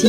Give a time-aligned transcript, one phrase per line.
[0.00, 0.06] Quand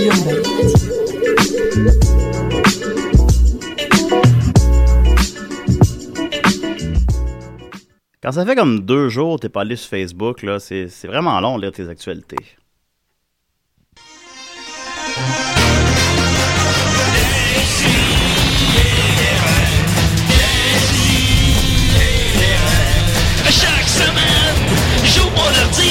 [8.31, 11.39] ça fait comme deux jours que t'es pas allé sur Facebook, là, c'est c'est vraiment
[11.39, 12.37] long de lire tes actualités.
[23.49, 24.55] Chaque semaine,
[25.03, 25.89] j'ouvre mon ordi.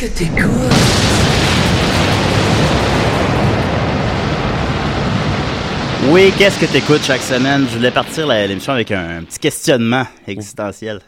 [0.00, 0.50] Qu'est-ce que t'écoutes?
[6.10, 7.66] Oui, qu'est-ce que t'écoutes chaque semaine?
[7.68, 11.00] Je voulais partir l'émission avec un, petit questionnement existentiel.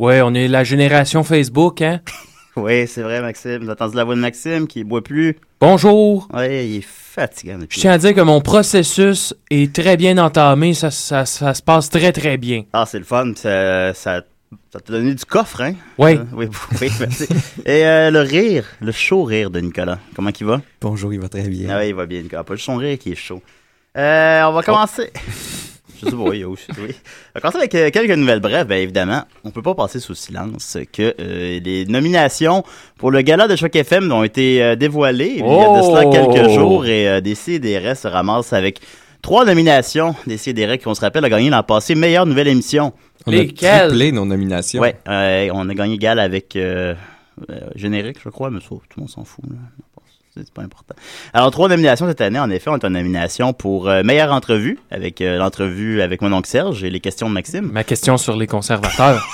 [0.00, 2.00] Ouais, on est la génération Facebook, hein?
[2.56, 3.58] Oui, c'est vrai, Maxime.
[3.58, 5.36] Vous entendu la voix de Maxime qui boit plus?
[5.60, 6.26] Bonjour.
[6.34, 7.76] Oui, il est fatigant depuis.
[7.76, 10.74] Je tiens à dire que mon processus est très bien entamé.
[10.74, 12.64] Ça, ça, ça se passe très, très bien.
[12.72, 13.32] Ah, c'est le fun.
[13.36, 14.22] Ça, ça,
[14.72, 15.74] ça t'a donné du coffre, hein?
[15.98, 16.16] Oui.
[16.16, 16.46] Euh, oui,
[16.80, 17.26] oui, merci.
[17.64, 19.98] Et euh, le rire, le chaud rire de Nicolas.
[20.16, 20.60] Comment il va?
[20.80, 21.68] Bonjour, il va très bien.
[21.70, 22.42] Ah oui, il va bien, Nicolas.
[22.44, 23.42] Pas juste son rire qui est chaud.
[23.96, 25.10] Euh, on va commencer.
[26.02, 26.94] Je sais pas, oui, oui, oui.
[26.94, 29.22] On va commencer avec euh, quelques nouvelles brèves, bien évidemment.
[29.44, 32.64] On peut pas passer sous silence que euh, les nominations
[32.96, 36.02] pour le gala de Choc FM ont été euh, dévoilées il y a de cela
[36.06, 36.10] Oh!
[36.10, 38.80] quelques jours et euh, des CDR se ramassent avec
[39.20, 40.14] trois nominations.
[40.26, 42.94] Des CDR qui, on se rappelle, a gagné l'an passé meilleure nouvelle émission.
[43.26, 44.80] On a triplé nos nominations.
[44.80, 46.94] Ouais, euh, on a gagné gala avec euh,
[47.50, 49.44] euh, générique, je crois, mais ça, tout le monde s'en fout.
[49.48, 49.56] là.
[50.36, 50.94] C'est pas important.
[51.34, 52.38] Alors, trois nominations cette année.
[52.38, 56.32] En effet, on a une nomination pour euh, meilleure entrevue, avec euh, l'entrevue avec mon
[56.32, 57.68] oncle Serge et les questions de Maxime.
[57.72, 59.26] Ma question sur les conservateurs.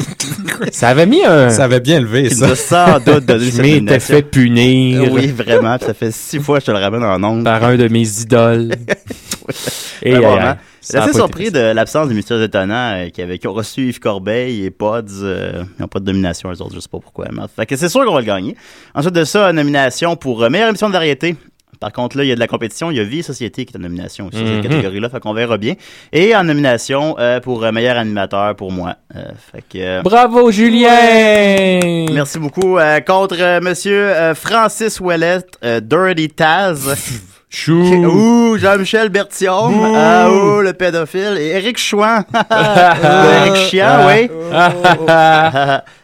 [0.72, 1.48] ça avait mis un.
[1.48, 2.54] Ça avait bien levé, ça.
[2.54, 5.10] sans doute donné Je m'étais fait punir.
[5.10, 5.78] Oui, vraiment.
[5.78, 7.44] Ça fait six fois que je te le ramène en ongle.
[7.44, 8.74] Par un de mes idoles.
[10.02, 10.54] Et, Ouais,
[10.94, 14.00] a assez surpris de l'absence des mystères étonnants euh, qui, avaient, qui ont reçu Yves
[14.00, 15.04] Corbeil et Pods.
[15.22, 17.26] euh, ils n'ont pas de nomination, eux autres, je sais pas pourquoi.
[17.32, 18.56] Mais, fait que c'est sûr qu'on va le gagner.
[18.94, 21.36] Ensuite de ça, nomination pour euh, meilleure émission de variété.
[21.80, 22.90] Par contre, là, il y a de la compétition.
[22.90, 24.62] Il y a Vie et Société qui est en nomination aussi, Mhm.
[24.62, 25.08] cette catégorie-là.
[25.10, 25.74] Fait qu'on verra bien.
[26.12, 28.96] Et en nomination euh, pour euh, meilleur animateur pour moi.
[29.14, 29.22] Euh,
[29.52, 32.06] fait que, Bravo, Julien!
[32.12, 32.78] Merci beaucoup.
[33.06, 35.38] Contre monsieur Francis Ouellet,
[35.82, 36.96] Dirty Taz.
[37.50, 37.80] Chou!
[37.80, 39.80] Ouh, Jean-Michel Berthiaume.
[39.80, 39.94] Ouh.
[39.96, 41.36] Ah, ouh, le pédophile.
[41.38, 42.24] Et Eric Chouin.
[42.50, 44.28] Eric Chian, oui.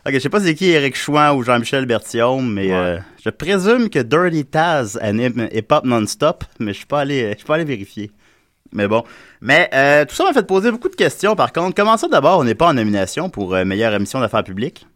[0.07, 3.91] ok, je sais pas c'est qui Eric Chouin ou Jean-Michel Berthiaume, mais euh, je présume
[3.91, 7.57] que Dirty Taz anime Hip Hop Non-Stop, mais je suis pas allé, je suis pas
[7.57, 8.11] allé vérifier.
[8.73, 9.05] Mais bon.
[9.43, 11.37] Mais euh, tout ça m'a fait poser beaucoup de questions.
[11.37, 14.45] Par contre, comment ça d'abord, on n'est pas en nomination pour euh, meilleure émission d'affaires
[14.45, 14.87] publiques?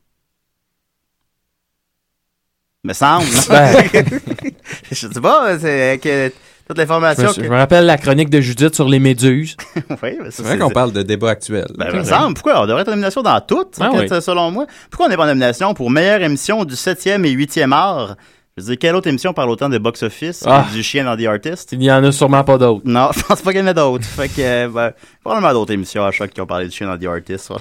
[2.84, 3.24] Me semble.
[4.90, 7.28] je sais pas, c'est que toute Je l'information.
[7.28, 9.56] me, que- je me rappelle la chronique de Judith sur les méduses.
[10.02, 11.66] Oui, C'est vrai qu'on parle de débat actuel.
[11.76, 12.34] Ben, me semble.
[12.34, 12.62] Pourquoi?
[12.62, 14.08] On devrait être en nomination dans toutes, Ah en oui.
[14.08, 14.66] fait, selon moi?
[14.90, 18.16] Pourquoi on n'est pas en nomination pour meilleure émission du 7e et 8e art?
[18.56, 20.64] Je veux dire, quelle autre émission parle autant de box-office Ah.
[20.68, 21.70] que du chien dans The Artist?
[21.72, 22.82] Il y en a sûrement pas d'autres.
[22.84, 24.04] Non, je pense pas qu'il y en a d'autres.
[24.04, 24.92] fait que, euh, ben,
[25.22, 27.52] probablement d'autres émissions à choc qui ont parlé du chien dans The Artist.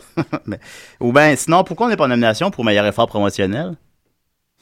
[0.46, 0.60] Mais-
[1.00, 3.74] ou ben, sinon, pourquoi on n'est pas en nomination pour meilleur effort promotionnel?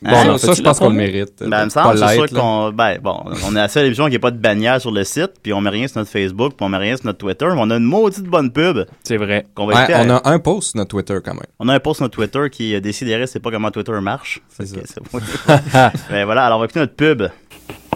[0.01, 0.25] Bon, Hein?
[0.25, 1.41] non, ça, je pense qu'on le mérite.
[1.41, 4.11] Ben, il me semble, c'est sûr qu'on, ben, bon, on est la seule émission qui
[4.13, 6.65] n'a pas de bannière sur le site, puis on met rien sur notre Facebook, puis
[6.65, 8.79] on met rien sur notre Twitter, mais on a une maudite bonne pub.
[9.05, 9.45] C'est vrai.
[9.55, 11.45] Qu'on va Ouais, écouter à- on a un post sur notre Twitter quand même.
[11.59, 14.41] on a un post sur notre Twitter qui euh, déciderait, c'est pas comment Twitter marche.
[14.49, 15.91] C'est ça.
[16.09, 17.23] Ben voilà, alors on va écouter notre pub.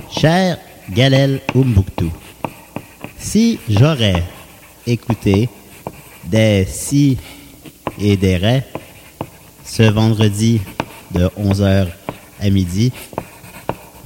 [0.10, 0.58] Cher
[0.92, 2.06] Galel Umbuktu,
[3.18, 4.24] si j'aurais
[4.88, 5.50] écouté
[6.26, 7.18] des si
[8.00, 8.64] et des ré
[9.66, 10.62] ce vendredi
[11.12, 11.88] de 11h
[12.42, 12.92] à midi,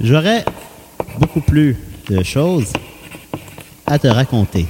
[0.00, 0.44] j'aurais
[1.18, 1.76] beaucoup plus
[2.08, 2.72] de choses
[3.86, 4.66] à te raconter.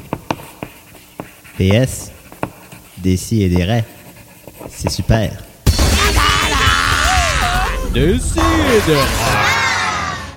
[1.57, 2.11] PS,
[2.99, 3.85] des si et des ré,
[4.69, 5.31] c'est super.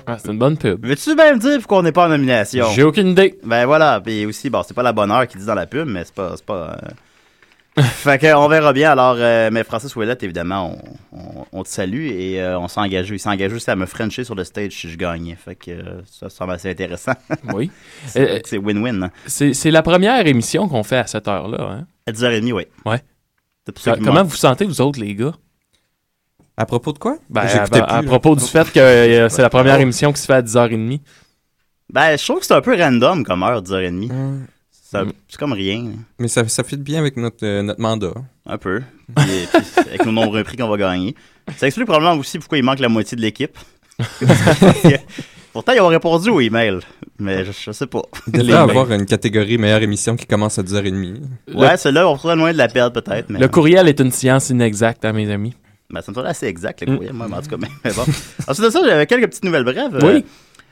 [0.06, 0.86] Ah, c'est une bonne pub.
[0.86, 2.66] Veux-tu bien me dire pourquoi on n'est pas en nomination?
[2.74, 3.38] J'ai aucune idée.
[3.44, 5.86] Ben voilà, puis aussi, bon, c'est pas la bonne heure qu'ils disent dans la pub,
[5.86, 6.32] mais c'est pas.
[6.36, 6.88] C'est pas euh,
[7.82, 8.90] fait que on verra bien.
[8.90, 10.76] Alors, euh, mais Francis Ouellette, évidemment,
[11.12, 13.14] on, on- on te salue et euh, on s'est engagé.
[13.14, 15.34] Il s'est engagé aussi à me frencher sur le stage si je gagnais.
[15.36, 17.12] Fait que euh, ça semble assez intéressant.
[17.54, 17.70] Oui.
[18.06, 19.04] c'est win-win.
[19.04, 19.10] hein.
[19.26, 21.62] C'est la première émission qu'on fait à cette heure-là.
[21.62, 21.86] Hein?
[22.06, 22.66] À 10h30, oui.
[22.84, 23.00] Ouais.
[24.02, 25.34] Comment vous sentez, vous autres, les gars?
[26.56, 27.18] À propos de quoi?
[27.30, 28.02] Ben, à, à plus, là.
[28.02, 31.00] propos du fait que euh, c'est la première émission qui se fait à 10h30.
[31.92, 34.10] Ben, je trouve que c'est un peu random comme heure, 10h30.
[34.10, 34.57] Hum, Ça-
[34.92, 35.12] Mm.
[35.28, 35.84] C'est comme rien.
[36.18, 38.14] Mais ça, ça fit bien avec notre, euh, notre mandat.
[38.46, 38.82] Un peu.
[39.16, 41.14] Puis, puis, avec nos nombreux prix qu'on va gagner.
[41.56, 43.56] Ça explique probablement aussi pourquoi il manque la moitié de l'équipe.
[45.52, 46.78] Pourtant, ils ont répondu aux emails.
[47.18, 48.02] Mais je, je sais pas.
[48.26, 51.16] Il devrait avoir une catégorie meilleure émission qui commence à 10h30.
[51.54, 53.28] Ouais, celle-là, on serait loin de la perdre peut-être.
[53.30, 53.38] Mais...
[53.40, 55.54] Le courriel est une science inexacte, à mes amis.
[55.90, 56.96] Ben, ça me semble assez exact, le Mm.
[56.96, 57.56] courriel, moi, mais en tout cas.
[57.58, 58.02] Mais, mais bon.
[58.46, 59.98] Ensuite de ça, j'avais quelques petites nouvelles brèves.
[60.02, 60.08] Oui.
[60.08, 60.20] Euh,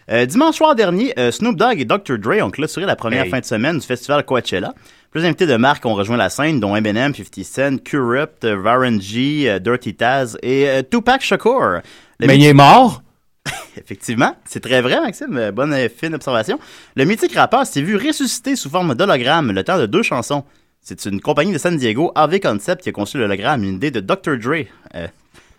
[0.09, 2.19] dimanche soir dernier, euh, Snoop Dogg et Dr.
[2.19, 3.31] Dre ont clôturé la première Hey.
[3.31, 4.73] fin de semaine du festival Coachella.
[5.11, 9.01] Plusieurs invités de marque ont rejoint la scène, dont Eminem, 50 Cent, Kurupt, euh, Warren
[9.01, 11.81] G, euh, Dirty Taz et euh, Tupac Shakur.
[12.21, 13.03] Le Mais il est mort?
[13.77, 15.37] Effectivement, c'est très vrai, Maxime.
[15.37, 16.59] Euh, Bonne et fine observation.
[16.95, 20.45] Le mythique rappeur s'est vu ressusciter sous forme d'hologramme le temps de deux chansons.
[20.83, 24.01] C'est une compagnie de San Diego, AV Concept, qui a conçu l'hologramme, une idée de
[24.01, 24.37] Dr.
[24.39, 24.67] Dre.
[24.95, 25.09] Euh,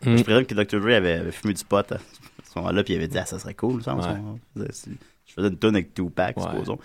[0.05, 0.15] Mm.
[0.15, 0.79] Je présume que Dr.
[0.79, 1.97] Dre avait, avait fumé du pot à
[2.53, 3.95] ce moment-là, puis il avait dit, ah, ça serait cool, ça.
[3.95, 4.67] en ce Ouais.
[5.27, 6.43] Je faisais une tonne avec Tupac, Ouais.
[6.43, 6.77] supposons.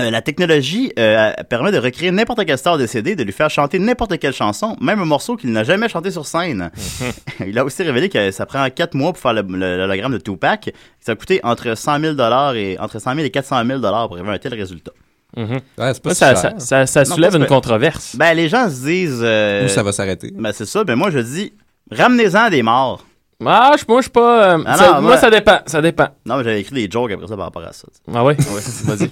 [0.00, 3.78] Euh, la technologie euh, permet de recréer n'importe quelle star décédée, de lui faire chanter
[3.78, 6.70] n'importe quelle chanson, même un morceau qu'il n'a jamais chanté sur scène.
[7.46, 10.72] Il a aussi révélé que ça prend 4 mois pour faire l'hologramme de Tupac.
[10.98, 12.14] Ça a coûté entre 100 000
[12.54, 14.92] et entre 100 000 et 400 000 pour arriver à un tel résultat.
[15.36, 15.60] Mhm.
[15.76, 16.60] Ouais, c'est pas Ça, si ça, cher.
[16.60, 18.16] ça- ça Non, soulève une controverse.
[18.16, 19.20] Ben les gens se disent.
[19.22, 20.32] euh, Où ça va s'arrêter?
[20.34, 20.84] Ben c'est ça.
[20.84, 21.52] Ben moi je dis,
[21.90, 23.04] ramenez-en des morts.
[23.46, 24.54] Ah, je- moi, je suis pas.
[24.56, 25.58] euh, Ah ça- non, moi, moi- ça dépend.
[25.66, 26.08] Ça dépend.
[26.26, 27.86] Non, mais j'avais écrit des jokes après ça par rapport à ça.
[28.12, 28.36] Ah ouais?
[28.38, 28.60] Ouais.
[28.84, 29.10] Vas-y.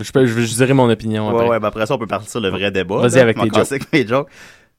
[0.04, 1.44] je, peux, je, je dirai mon opinion après.
[1.44, 2.96] Ouais, ouais, ben après ça, on peut partir sur le vrai débat.
[2.98, 4.28] Vas-y avec tes avec mes jokes.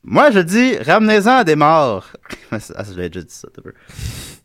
[0.07, 2.05] Moi, je dis, ramenez-en des morts.
[2.51, 2.57] ah,
[2.87, 3.73] j'avais déjà dit ça, t'as peu.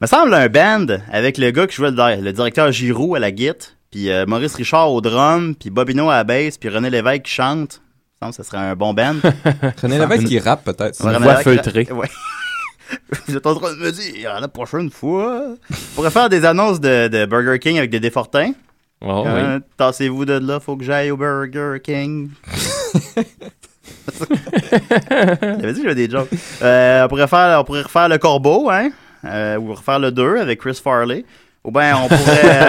[0.00, 3.30] Me semble un band avec le gars qui jouait le, le directeur Giroud à la
[3.30, 7.24] guitare, puis euh, Maurice Richard au drum, puis Bobino à la bass, puis René Lévesque
[7.24, 7.82] qui chante.
[8.22, 9.16] Me semble que ça serait un bon band.
[9.82, 10.98] René Lévesque qui rappe peut-être.
[11.04, 11.86] Une voix feutrée.
[11.92, 12.08] Ouais.
[13.26, 16.80] Vous êtes en train de me dire, la prochaine fois, on pourrait faire des annonces
[16.80, 18.52] de, de Burger King avec des défortins.
[19.02, 19.32] Oh, oui.
[19.32, 22.30] Euh, Tassez-vous de là, faut que j'aille au Burger King.
[25.40, 26.28] J'avais dit que j'avais des jokes.
[26.62, 28.90] Euh, on, pourrait faire, on pourrait refaire le corbeau, hein?
[29.24, 31.24] Euh, ou refaire le 2 avec Chris Farley.
[31.64, 32.68] Ou bien on pourrait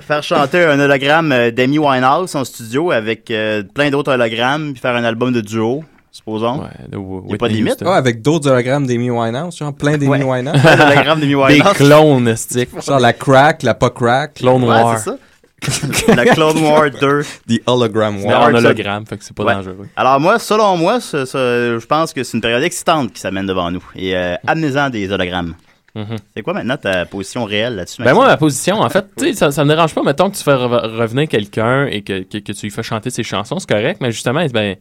[0.02, 3.32] faire chanter un hologramme d'Amy Winehouse en studio avec
[3.74, 6.60] plein d'autres hologrammes, puis faire un album de duo, supposons.
[6.60, 7.82] Ouais, de Wh- Y a pas de limite.
[7.84, 10.22] Ah, avec d'autres hologrammes d'Amy Winehouse, genre plein d'Amy Ouais.
[10.24, 10.60] Winehouse.
[10.62, 12.68] Plein d'hologrammes d'Amy Des clones, stick.
[12.84, 14.34] genre la crack, la pas crack.
[14.34, 14.98] Clone Ouais, War.
[14.98, 15.16] c'est ça.
[16.14, 17.22] la Clone War 2.
[17.48, 18.44] The hologram war.
[18.44, 19.54] Hard hologramme, fait que c'est pas Ouais.
[19.54, 19.88] dangereux.
[19.94, 23.44] Alors moi, selon moi, ce- ce- je pense que c'est une période excitante qui s'amène
[23.46, 23.84] devant nous.
[23.94, 25.54] Et euh, amenez-en des hologrammes.
[25.94, 26.16] Mhm.
[26.36, 28.02] C'est quoi maintenant ta position réelle là-dessus?
[28.02, 30.36] Ben moi, ma position, en fait, tu sais, ça, ça me dérange pas, mettons que
[30.36, 33.58] tu fais re- revenir quelqu'un et que, que, que tu lui fais chanter ses chansons,
[33.58, 34.76] c'est correct, mais justement, ben,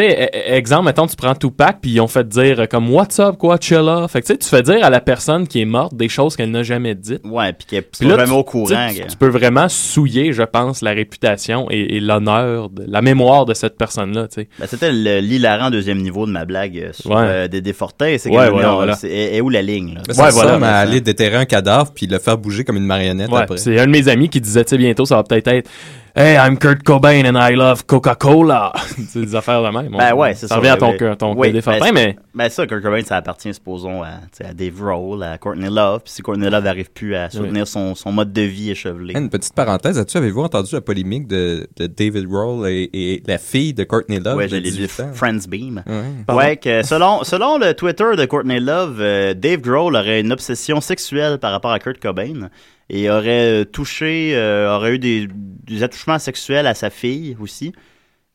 [0.00, 2.66] tu sais, e- e- exemple, mettons, tu prends Tupac, puis ils ont fait dire euh,
[2.66, 4.06] comme What's up, quoi, chilla.
[4.08, 6.36] Fait que tu sais, tu fais dire à la personne qui est morte des choses
[6.36, 7.22] qu'elle n'a jamais dites.
[7.24, 8.88] Ouais, puis qu'elle Puis soit là, tu- au courant.
[8.90, 13.76] tu peux vraiment souiller, je pense, la réputation et, et l'honneur, la mémoire de cette
[13.78, 14.48] personne-là, tu sais.
[14.58, 17.16] Ben, c'était le- l'hilarant deuxième niveau de ma blague euh, sur Ouais.
[17.18, 18.18] euh, des défortés.
[18.18, 19.94] C'est Ouais, que voilà, est, est où la ligne?
[19.94, 20.02] Là?
[20.10, 20.26] Ça
[20.62, 23.56] à aller déterrer un cadavre puis le faire bouger comme une marionnette Ouais, après.
[23.56, 25.70] c'est un de mes amis qui disait, tu sais, bientôt, ça va peut-être être
[26.18, 28.72] Hey, I'm Kurt Cobain and I love Coca-Cola.
[29.08, 29.94] c'est des affaires de même.
[29.94, 30.54] Ben ouais, c'est ça.
[30.54, 32.16] Ça revient à ton, ouais, cœur- ton oui, ben, mais.
[32.34, 34.20] Ben ça, Kurt Cobain, ça appartient, supposons, à,
[34.54, 36.00] Dave Grohl, à Courtney Love.
[36.04, 39.12] Puis si Courtney Love n'arrive plus à soutenir son, son mode de vie échevelé.
[39.14, 43.36] Une petite parenthèse, as-tu avez-vous entendu la polémique de, de David Roll et, et la
[43.36, 45.10] fille de Courtney Love Ouais, je l'ai lu, 18 ans?
[45.12, 45.82] Friends Beam.
[45.86, 46.34] Ouais.
[46.34, 50.80] Ouais, que selon, selon le Twitter de Courtney Love, euh, Dave Grohl aurait une obsession
[50.80, 52.48] sexuelle par rapport à Kurt Cobain
[52.88, 57.72] et aurait euh, touché, euh, aurait eu des, des attouchements sexuels à sa fille aussi.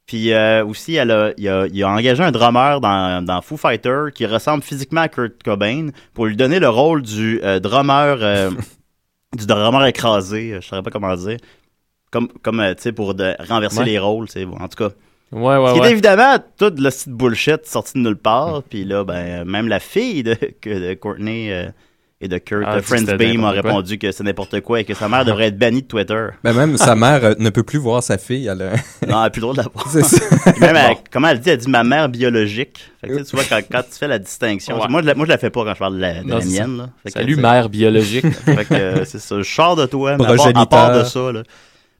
[0.05, 3.55] Puis euh, aussi, elle a, il, a, il a engagé un drummer dans, dans Foo
[3.55, 8.17] Fighter qui ressemble physiquement à Kurt Cobain pour lui donner le rôle du euh, drummer,
[9.37, 11.37] du drummer écrasé, je saurais pas comment dire.
[12.11, 13.85] Comme, comme tu sais, pour de, renverser Ouais.
[13.85, 14.45] les rôles, tu sais.
[14.45, 14.93] Bon, en tout cas.
[15.31, 15.91] Ouais, ouais, Ce qui est ouais.
[15.91, 18.63] évidemment tout le site bullshit sorti de nulle part.
[18.63, 20.35] Puis là, ben, même la fille de,
[20.95, 21.49] Courtney
[22.21, 23.71] et de Kurt Ah, euh, dit que c'était Friendsbeam a n'importe quoi.
[23.71, 26.27] répondu que c'est n'importe quoi et que sa mère devrait être bannie de Twitter.
[26.43, 28.47] Ben même sa mère euh, ne peut plus voir sa fille.
[28.47, 28.71] Elle a...
[29.07, 29.87] Non, elle a plus le droit de la voir.
[29.89, 30.51] C'est ça.
[30.51, 32.91] Puis même, elle- comment elle dit, elle dit ma mère biologique.
[33.01, 34.79] Fait que, tu sais, tu vois, quand, quand tu fais la distinction.
[34.79, 34.87] Ouais.
[34.87, 36.35] Moi, je la, moi, je la fais pas quand je parle de la, de Non,
[36.35, 36.67] la c'est ça.
[36.67, 36.77] mienne.
[36.77, 36.89] Là.
[37.03, 38.27] Fait que, Salut, mère biologique.
[38.45, 39.37] Fait que euh, c'est ça.
[39.41, 41.31] Je sors de toi, mais à part, à part de ça.
[41.31, 41.43] Là.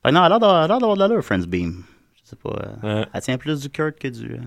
[0.04, 1.84] Fait que non, elle a l'air d'avoir- de l'allure, Friendsbeam.
[2.24, 2.56] Je sais pas.
[2.84, 4.38] euh, Elle tient plus du Kurt que du.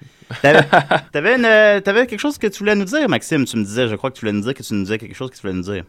[0.00, 0.34] Euh.
[0.42, 0.62] T'avais,
[1.12, 3.44] t'avais, une, euh, t'avais quelque chose que tu voulais nous dire, Maxime?
[3.44, 5.14] Tu me disais, je crois que tu voulais nous dire que tu nous disais quelque
[5.14, 5.84] chose que tu voulais nous dire.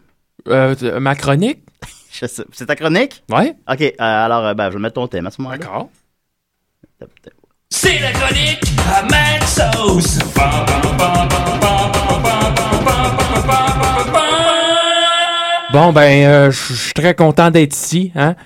[0.48, 1.60] Euh, t- ma chronique?
[2.12, 3.24] Je sais- C'est ta chronique?
[3.30, 3.54] Ouais.
[3.68, 5.58] Ok, euh, alors, euh, ben, je vais mettre ton thème à ce moment-là.
[5.58, 5.88] D'accord.
[7.70, 8.62] C'est la chronique
[8.94, 10.20] à Maxos.
[15.72, 18.12] Bon, ben, euh, je je suis très content d'être ici.
[18.14, 18.36] Hein?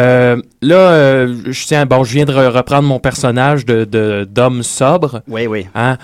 [0.00, 4.62] Euh, là, euh, je tiens, bon, je viens de re- reprendre mon personnage de d'homme
[4.62, 5.22] sobre.
[5.28, 5.66] Oui, oui.
[5.74, 5.98] Hein?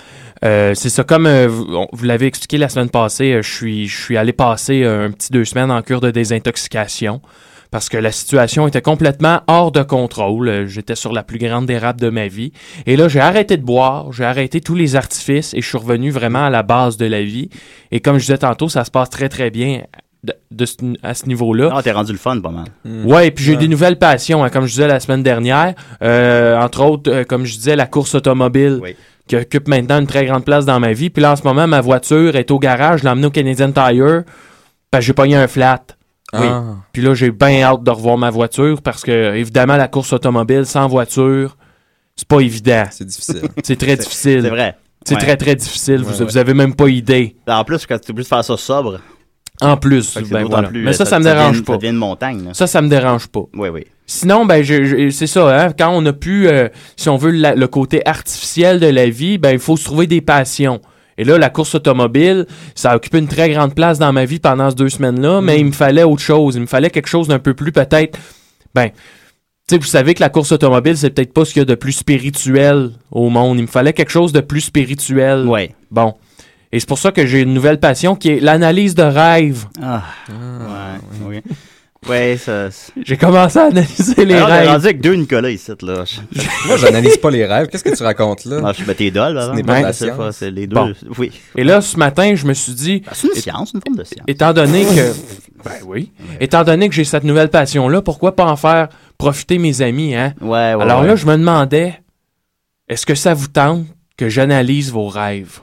[0.44, 3.96] Euh, c'est ça, comme euh, vous, l'avez expliqué la semaine passée, euh, je suis, je
[3.98, 7.22] suis allé passer euh, un petit deux semaines en cure de désintoxication
[7.70, 10.66] parce que la situation était complètement hors de contrôle.
[10.66, 12.52] J'étais sur la plus grande dérape de ma vie.
[12.86, 16.10] Et là, j'ai arrêté de boire, j'ai arrêté tous les artifices et je suis revenu
[16.10, 17.48] vraiment à la base de la vie.
[17.90, 19.82] Et comme je disais tantôt, ça se passe très, très bien
[20.26, 21.70] de, de ce- à ce niveau-là.
[21.72, 22.66] Ah, t'es rendu le fun pas mal.
[23.04, 25.74] Ouais, et puis j'ai eu des nouvelles passions, hein, comme je disais la semaine dernière.
[26.02, 28.80] Euh, entre autres, euh, comme je disais, la course automobile,
[29.28, 31.10] qui occupe maintenant une très grande place dans ma vie.
[31.10, 33.00] Puis là, en ce moment, ma voiture est au garage.
[33.00, 34.22] Je l'ai emmenée au Canadian Tire.
[34.90, 35.82] Parce que j'ai pogné un flat.
[36.32, 36.40] Oui.
[36.44, 36.62] Ah.
[36.92, 40.64] Puis là, j'ai bien hâte de revoir ma voiture parce que, évidemment, la course automobile
[40.66, 41.56] sans voiture,
[42.14, 42.84] c'est pas évident.
[42.90, 43.42] C'est difficile.
[43.64, 44.40] C'est très difficile.
[44.42, 44.76] c'est vrai.
[45.04, 45.20] C'est Ouais.
[45.20, 45.98] très, très difficile.
[46.02, 46.24] vous, Ouais, ouais.
[46.24, 47.36] vous avez même pas idée.
[47.48, 48.98] En plus, quand tu es obligé de faire ça sobre.
[49.60, 50.68] En plus, ben voilà.
[50.68, 51.72] plus, Mais euh, ça, ça, me ça dérange pas.
[51.74, 52.50] ça devient une montagne, là.
[52.54, 53.42] Ça, ça me dérange pas.
[53.54, 53.84] Oui, oui.
[54.06, 54.62] Sinon, ben,
[55.10, 58.78] c'est ça, hein, quand on a pu, euh, si on veut la- le côté artificiel
[58.80, 60.80] de la vie, ben, il faut se trouver des passions.
[61.18, 64.38] Et là, la course automobile, ça a occupé une très grande place dans ma vie
[64.38, 66.56] pendant ces deux semaines-là, mais il me fallait autre chose.
[66.56, 68.18] Il me fallait quelque chose d'un peu plus, peut-être,
[68.74, 71.62] ben, tu sais, vous savez que la course automobile, c'est peut-être pas ce qu'il y
[71.62, 73.58] a de plus spirituel au monde.
[73.58, 75.46] Il me fallait quelque chose de plus spirituel.
[75.46, 75.74] Ouais.
[75.90, 76.14] Bon.
[76.72, 79.64] Et c'est pour ça que j'ai une nouvelle passion qui est l'analyse de rêve.
[79.82, 80.02] Ah.
[80.28, 81.42] ouais, oui.
[82.08, 82.68] Ouais, ça.
[83.04, 84.68] J'ai commencé à analyser les Alors, t'es rêves.
[84.68, 86.04] rendu avec deux Nicolas ici, là.
[86.66, 87.66] Moi, j'analyse pas les rêves.
[87.66, 88.60] Qu'est-ce que tu racontes là?
[88.64, 89.54] Ah, je suis tes dolls, Ce avant.
[89.54, 90.16] n'est pas Ouais, de la c'est science.
[90.18, 90.76] pas- C'est les deux.
[90.76, 90.92] Bon.
[91.18, 91.32] Oui.
[91.56, 93.02] Et là, ce matin, je me suis dit.
[93.12, 94.24] C'est une science, une forme de science.
[94.28, 95.12] Étant donné que.
[95.64, 96.12] Ben oui.
[96.40, 100.32] Étant donné que j'ai cette nouvelle passion-là, pourquoi pas en faire profiter mes amis, hein?
[100.40, 100.82] Ouais, ouais.
[100.82, 102.00] Alors là, je me demandais,
[102.88, 103.84] est-ce que ça vous tente
[104.16, 105.58] que j'analyse vos rêves?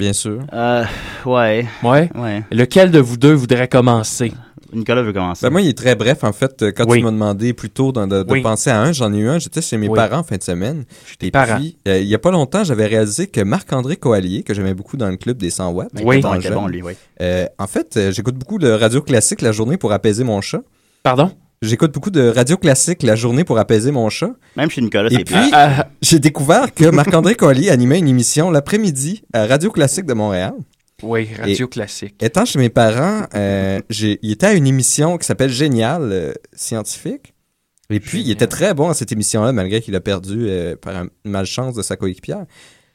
[0.00, 0.40] Bien sûr.
[0.54, 0.84] Euh,
[1.26, 1.66] ouais.
[1.84, 2.10] Ouais?
[2.16, 2.42] Ouais.
[2.50, 4.32] Lequel de vous deux voudrait commencer?
[4.72, 5.44] Nicolas veut commencer.
[5.44, 6.24] Ben moi, il est très bref.
[6.24, 6.98] En fait, quand Oui.
[6.98, 8.40] tu m'as demandé plus tôt de, de Oui.
[8.40, 9.38] penser à un, j'en ai eu un.
[9.38, 9.96] J'étais chez mes Oui.
[9.96, 10.84] parents en fin de semaine.
[11.20, 11.56] Et parents.
[11.56, 14.96] puis, euh, il y a pas longtemps, j'avais réalisé que Marc-André Coallier, que j'aimais beaucoup
[14.96, 16.20] dans le club des 100 watts, Oui.
[16.22, 16.92] Bon, lui, oui.
[17.20, 20.62] euh, en fait, euh, j'écoute beaucoup de radio classique la journée pour apaiser mon chat.
[21.02, 21.30] Pardon?
[21.62, 24.30] J'écoute beaucoup de radio classique la journée pour apaiser mon chat.
[24.56, 25.50] Même chez Nicolas, Et c'est puis, pire.
[25.52, 30.54] Ah, j'ai découvert que Marc-André Coallier animait une émission l'après-midi à Radio Classique de Montréal.
[31.02, 32.14] oui, radio classique.
[32.22, 37.34] Étant chez mes parents, euh, il était à une émission qui s'appelle Génial euh, scientifique.
[37.90, 40.94] Et puis, il était très bon à cette émission-là, malgré qu'il a perdu euh, par
[40.96, 42.46] une malchance de sa coéquipière.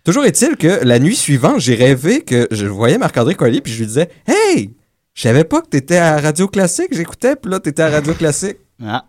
[0.03, 3.77] Toujours est-il que la nuit suivante, j'ai rêvé que je voyais Marc-André Collier, puis je
[3.79, 4.71] lui disais Hey,
[5.15, 8.57] je savais pas que t'étais à Radio Classique, j'écoutais, puis là, t'étais à Radio Classique.
[8.85, 9.05] Ah.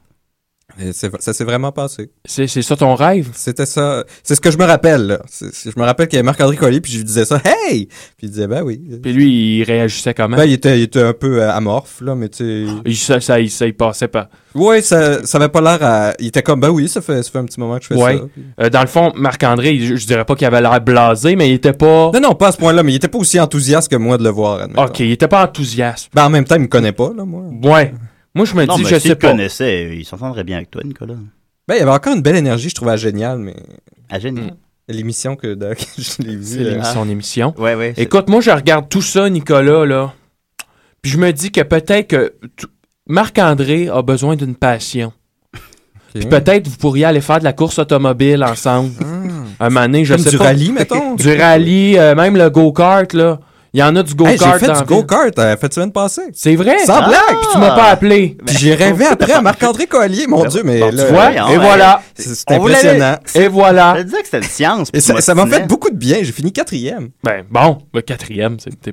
[0.78, 2.10] Et ça s'est vraiment passé.
[2.26, 3.28] C'est ça ton rêve?
[3.32, 4.04] C'était ça.
[4.22, 5.20] C'est ce que je me rappelle, là.
[5.40, 7.86] Je me rappelle qu'il y avait Marc-André Collier, puis je lui disais ça, hey!
[7.86, 8.82] Puis il disait, ben oui.
[9.02, 10.36] Puis lui, il réagissait comment?
[10.36, 12.72] Ben, il était, il était un peu euh, amorphe, là, mais tu sais.
[12.84, 14.28] Il- ça, ça, il- ça, il passait pas.
[14.54, 16.12] Ouais, ça, ça avait pas l'air à.
[16.18, 17.94] Il était comme, ben oui, ça fait, ça fait un petit moment que je fais
[18.02, 18.18] Ouais.
[18.18, 18.64] ça.
[18.64, 21.54] Euh, dans le fond, Marc-André, je, je dirais pas qu'il avait l'air blasé, mais il
[21.54, 22.10] était pas.
[22.12, 24.24] Non, non, pas à ce point-là, mais il était pas aussi enthousiaste que moi de
[24.24, 24.84] le voir, admettons.
[24.84, 26.10] Ok, il était pas enthousiaste.
[26.12, 27.42] Ben, en même temps, il me connaît pas, là, moi.
[27.62, 27.94] Ouais.
[28.36, 29.30] Moi, je me Non, dis, mais je sais pas.
[29.30, 31.14] connaissait, il s'entendrait bien avec toi, Nicolas.
[31.66, 33.56] Ben, il y avait encore une belle énergie, je trouvais génial, mais.
[34.10, 34.54] Ah, génial.
[34.88, 36.44] L'émission que, de- que je l'ai vue.
[36.44, 37.54] C'est euh, l'émission d'émission.
[37.58, 37.94] Ouais, ouais.
[37.96, 40.12] Écoute, moi, je regarde tout ça, Nicolas, là.
[41.02, 42.66] Puis je me dis que peut-être que t-
[43.08, 45.12] Marc-André a besoin d'une passion.
[46.14, 48.90] Puis peut-être vous pourriez aller faire de la course automobile ensemble.
[49.60, 50.44] Un moment donné, je Comme sais du pas.
[50.44, 51.14] rallye, mettons.
[51.16, 53.38] Du rallye, euh, même le go-kart, là.
[53.76, 54.38] Il y en a du Hey, go-kart.
[54.40, 56.22] j'ai fait dans du la go-kart euh, fin de semaine passée.
[56.32, 56.78] C'est vrai?
[56.86, 57.08] Sans Ah!
[57.08, 57.20] blague!
[57.42, 58.38] Puis tu m'as pas appelé.
[58.46, 61.26] Puis j'ai rêvé après à Marc-André Collier, mon Ben, Dieu, mais bon, là, tu vois?
[61.26, 61.58] Ouais, et ouais.
[61.58, 62.00] voilà.
[62.14, 63.16] c'est impressionnant.
[63.34, 63.92] Et voilà.
[63.96, 64.88] Je te disais que c'était une science.
[64.94, 66.16] Et ça m'a fait beaucoup de bien.
[66.22, 67.10] J'ai fini quatrième.
[67.22, 68.92] Ben, bon, le quatrième, c'était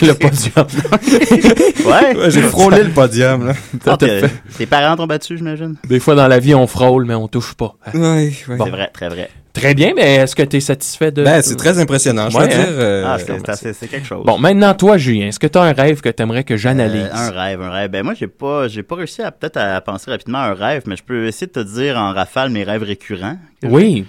[0.00, 0.66] le podium.
[1.84, 2.16] Ouais.
[2.16, 3.52] Ouais, j'ai frôlé le podium, là.
[3.86, 4.30] Ah, à t'es- fait.
[4.56, 5.76] Tes parents t'ont battu, j'imagine?
[5.86, 7.74] Des fois, dans la vie, on frôle, mais on touche pas.
[7.92, 8.32] Ouais, ouais.
[8.48, 9.28] C'est vrai, très vrai.
[9.54, 11.22] Très bien, mais est-ce que tu es satisfait de...
[11.22, 12.28] Ben, c'est très impressionnant.
[12.28, 12.64] Je Ouais, veux hein?
[12.64, 12.74] dire.
[12.76, 13.18] euh, Ah,
[13.56, 14.24] c'est- quelque chose.
[14.26, 17.04] Bon, maintenant, toi, Julien, est-ce que tu as un rêve que tu aimerais que j'analyse?
[17.04, 17.90] Euh, un rêve, un rêve.
[17.90, 20.82] Ben moi, j'ai pas, j'ai pas réussi à peut-être à penser rapidement à un rêve,
[20.86, 23.38] mais je peux essayer de te dire en rafale mes rêves récurrents.
[23.62, 24.04] Oui,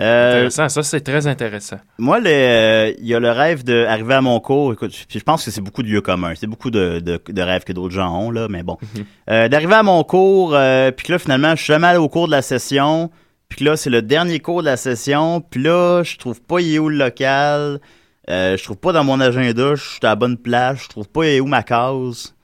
[0.00, 0.68] Euh, intéressant.
[0.68, 1.76] Ça, c'est très intéressant.
[1.98, 4.72] moi, le- euh, il y a le rêve d'arriver à mon cours.
[4.72, 6.34] Écoute, puis je pense que c'est beaucoup de lieux communs.
[6.36, 8.76] C'est beaucoup de, de, de rêves que d'autres gens ont, là, mais bon.
[8.96, 9.04] Mhm.
[9.30, 12.08] Euh, D'arriver à mon cours, euh, puis que là, finalement, je suis jamais allé au
[12.08, 13.10] cours de la session.
[13.54, 15.40] Puis là, c'est le dernier cours de la session.
[15.40, 17.80] Puis là, je trouve pas il est où le local.
[18.28, 20.82] Euh, je trouve pas dans mon agenda, je suis à la bonne place.
[20.84, 22.34] Je trouve pas il est où ma case.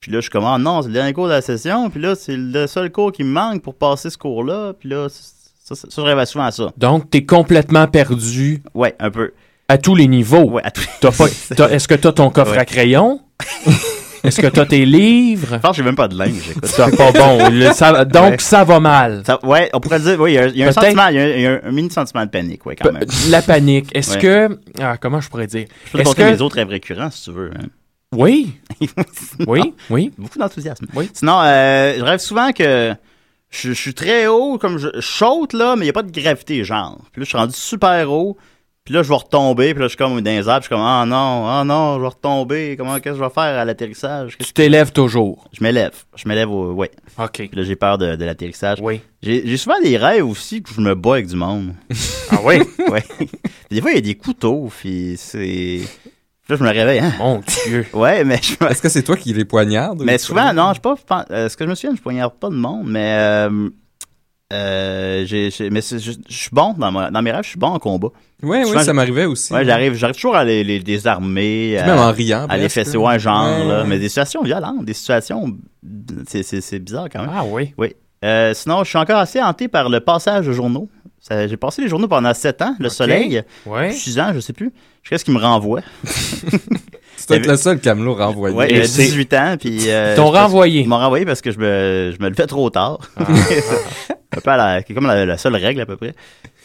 [0.00, 1.90] Puis là, je suis comme, ah non, c'est le dernier cours de la session.
[1.90, 4.72] Puis là, c'est le seul cours qui me manque pour passer ce cours-là.
[4.78, 6.72] Puis là, ça, ça, ça, je rêve souvent à ça.
[6.78, 9.32] Donc, tu es complètement perdu Ouais, un peu.
[9.68, 10.48] à tous les niveaux.
[10.48, 12.58] Ouais, à T'as pas- t'as- Est-ce que tu as ton coffre Ouais.
[12.58, 13.20] à crayon?
[14.24, 15.48] est-ce que tu as tes livres?
[15.52, 16.64] Je pense que j'ai même pas de linge, écoute.
[16.66, 17.48] C'est pas bon.
[17.50, 18.36] Le- ça- donc, Ouais.
[18.38, 19.22] ça va mal.
[19.26, 21.16] Ça- ouais, on pourrait dire, oui, il y a, il y a un sentiment, il
[21.16, 23.04] y a, un- il y a un, un mini sentiment de panique, ouais, quand même.
[23.30, 23.88] La panique.
[23.94, 24.18] Est-ce Ouais.
[24.20, 24.58] que...
[24.80, 25.66] Ah, comment je pourrais dire?
[25.86, 26.22] Je peux te que...
[26.22, 27.50] mes autres rêves récurrents, si tu veux.
[27.56, 27.66] hein.
[28.12, 29.04] Oui, Sinon,
[29.46, 30.12] oui, oui.
[30.18, 30.86] Beaucoup d'enthousiasme.
[30.94, 31.08] Oui.
[31.14, 32.92] Sinon, euh, je rêve souvent que
[33.50, 36.02] je, je suis très haut, comme je, je saute, là, mais il n'y a pas
[36.02, 36.98] de gravité, genre.
[37.12, 38.36] Puis là, je suis rendu super haut.
[38.84, 39.72] Puis là, je vais retomber.
[39.74, 40.62] Puis là, je suis comme dans les arbres.
[40.62, 42.74] Je suis comme, ah non, ah non, je vais retomber.
[42.78, 44.36] Comment, qu'est-ce que je vais faire à l'atterrissage?
[44.38, 45.48] Tu t'élèves toujours.
[45.52, 45.92] Je m'élève.
[46.16, 46.72] Je m'élève au.
[46.72, 46.90] Ouais.
[47.18, 47.30] OK.
[47.32, 48.78] Puis là, j'ai peur de, de l'atterrissage.
[48.80, 49.00] Oui.
[49.22, 51.74] J'ai j'ai souvent des rêves aussi que je me bats avec du monde.
[52.30, 52.60] Ah oui?
[52.90, 53.04] ouais.
[53.70, 55.80] Des fois, il y a des couteaux, puis c'est.
[55.82, 57.12] Puis là, je me réveille, hein?
[57.18, 57.86] Mon Dieu.
[57.92, 60.02] Ouais, mais je me- Est-ce que c'est toi qui les poignardes?
[60.04, 60.96] Mais souvent, non, je sais pas.
[61.06, 63.14] pense- euh, ce que je me souviens, je poignarde pas de monde, mais.
[63.20, 63.68] Euh,
[64.52, 65.24] euh,
[65.70, 68.08] mais je, je suis bon dans, ma- dans mes rêves, je suis bon en combat.
[68.42, 69.52] Ouais, Souvent, ouais, ça m'arrivait aussi.
[69.52, 71.78] Ouais, j'arrive, j'arrive toujours à les, les désarmer.
[71.78, 72.46] À- Même en riant.
[72.48, 73.66] à les fesser, ouais, genre, Ouais.
[73.68, 73.84] là.
[73.84, 75.56] Mais des situations violentes, des situations.
[76.26, 77.30] C'est, bizarre quand même.
[77.32, 77.72] Ah oui.
[77.78, 77.94] Oui.
[78.24, 80.88] Euh, sinon, je suis encore assez hanté par le passage de journaux.
[81.30, 83.42] J'ai passé les journaux pendant 7 ans, le soleil.
[83.66, 83.92] Ouais.
[83.92, 84.72] 6 ans, je sais plus.
[85.02, 85.80] Je sais ce qui me renvoie.
[87.34, 88.54] C'est peut-être le seul camelot renvoyé.
[88.56, 89.90] Ouais, Et j'avais c'est- 18 ans, puis...
[89.90, 90.80] euh, Ils t'ont je- renvoyé.
[90.82, 92.98] Ils m'ont renvoyé parce que je me, je me levais trop tard.
[93.16, 93.24] Ah.
[94.36, 96.14] un peu à la, c'est comme la, la seule règle, à peu près.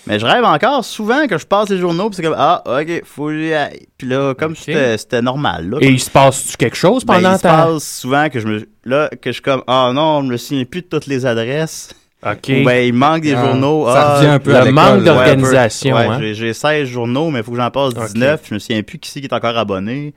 [0.07, 3.01] Mais je rêve encore souvent que je passe les journaux, puis c'est comme, ah, OK,
[3.05, 3.87] faut que j'y aille.
[3.97, 5.77] Puis là, comme c'était, c'était normal, là.
[5.81, 7.49] Et il se passe-tu quelque chose Ben, pendant il se ta...
[7.65, 10.63] passe souvent que je me, là, que je suis comme, ah non, je me souviens
[10.65, 11.89] plus de toutes les adresses.
[12.23, 12.49] OK.
[12.49, 13.85] Ou ben, il manque des Ah, journaux.
[13.87, 14.97] ça ah, revient un peu le à l'école, manque.
[14.99, 16.17] Ouais, d'organisation, Ouais, hein.
[16.19, 18.03] j'ai, j'ai 16 journaux, mais il faut que j'en passe Ok.
[18.13, 18.41] 19.
[18.47, 20.13] Je me souviens plus qui c'est qui est encore abonné.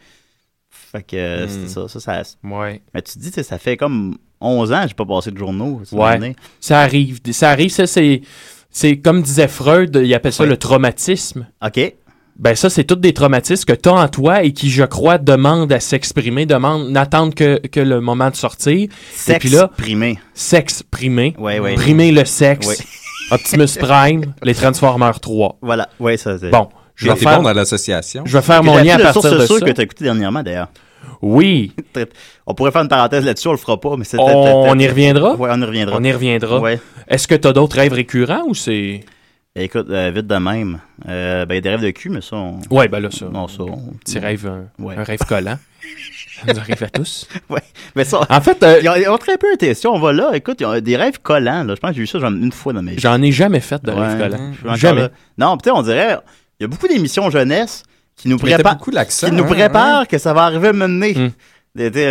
[0.90, 1.48] Fait que euh, Hmm.
[1.48, 2.22] c'était ça, ça, ça.
[2.44, 2.80] Ouais.
[2.94, 5.82] Mais tu te dis, ça fait comme 11 ans que j'ai pas passé de journaux.
[5.92, 6.34] Ouais.
[6.60, 7.18] Ça arrive.
[7.32, 8.22] Ça arrive, ça, c'est...
[8.70, 10.48] C'est comme disait Freud, il appelle ça Ouais.
[10.50, 11.46] le traumatisme.
[11.64, 11.94] OK.
[12.38, 15.18] Ben ça, c'est tous des traumatismes que tu as en toi et qui, je crois,
[15.18, 18.88] demandent à s'exprimer, demandent, n'attendent que, que le moment de sortir.
[19.76, 20.18] Primé.
[20.34, 21.34] S'exprimer.
[21.38, 21.74] Ouais, ouais.
[21.74, 22.66] Primer le sexe.
[22.68, 22.76] Ouais.
[23.30, 25.58] Optimus Prime, les Transformers 3.
[25.62, 25.88] Voilà.
[25.98, 26.50] Ouais, ça, c'est.
[26.50, 26.68] Bon,
[27.06, 28.22] je vais faire, bon dans l'association.
[28.26, 29.66] je vais faire mon lien à partir source de sûre ça.
[29.66, 30.68] que tu as écouté dernièrement, d'ailleurs.
[31.22, 31.72] Oui,
[32.46, 34.22] On pourrait faire une parenthèse là-dessus, on le fera pas, mais c'était.
[34.22, 35.34] on, c'était- y reviendra?
[35.36, 35.96] Ouais, on y reviendra.
[35.98, 36.60] On y reviendra.
[36.60, 36.80] Ouais.
[37.08, 39.00] Est-ce que tu as d'autres rêves récurrents ou c'est...
[39.56, 40.78] Écoute, euh, vite de même.
[41.08, 42.60] Euh, ben, il y a des rêves de cul, mais ça, on.
[42.70, 43.26] Ouais, ben là, ça.
[43.26, 43.62] Non, ça.
[43.64, 44.94] on- Petit rêve, un, Ouais.
[44.96, 45.58] un rêve collant.
[46.46, 47.26] Ça nous arrive à tous.
[47.50, 47.62] Ouais.
[47.96, 48.20] Mais ça.
[48.28, 49.74] En fait, euh, Ils ont, ils ont très peu été.
[49.74, 51.64] Si on va là, écoute, ils ont des rêves collants.
[51.64, 51.74] Là.
[51.74, 53.82] Je pense que j'ai vu ça genre, une fois dans mes j'en ai jamais fait
[53.82, 54.06] de Ouais.
[54.14, 54.76] rêve collant.
[54.76, 55.00] Jamais.
[55.02, 55.08] là.
[55.38, 56.18] Non, peut-être on dirait,
[56.58, 57.82] il y a beaucoup d'émissions jeunesse
[58.16, 61.14] qui nous préparent, beaucoup qui nous hein, préparent que ça va arriver à mener.
[61.14, 61.30] Mm.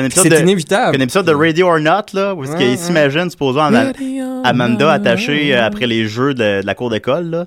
[0.06, 0.98] Épisode C'est inévitable.
[0.98, 2.78] Un épisode de Radio or Not, là, où Ouais, qu'il ouais.
[3.30, 3.92] supposons, Ama-
[4.46, 7.46] Amanda attachée euh, après les jeux de, de la cour d'école, là.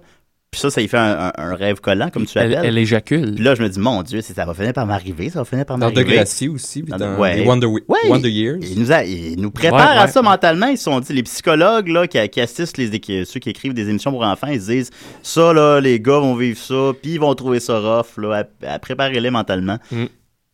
[0.52, 2.70] Puis ça, ça y fait un, un- un rêve collant, comme tu Elle, l'appelles.
[2.70, 3.34] elle éjacule.
[3.36, 5.44] Puis là, je me dis, mon Dieu, c'est- ça va finir par m'arriver, ça va
[5.44, 6.02] finir par Dans m'arriver.
[6.10, 7.36] Degrassi aussi, puis Dans- dans ouais.
[7.36, 7.80] les Wonder, Ouais.
[8.08, 8.58] Wonder Years.
[8.60, 10.66] Ils nous, a- ils nous préparent Ouais, à ça mentalement.
[10.66, 13.74] Ils se sont dit, les psychologues là, qui, qui assistent les, qui- ceux qui écrivent
[13.74, 14.90] des émissions pour enfants, ils se disent
[15.22, 18.16] ça, là, les gars vont vivre ça, puis ils vont trouver ça rough.
[18.18, 19.78] Là, à, à préparer-les mentalement.
[19.92, 20.06] Mm.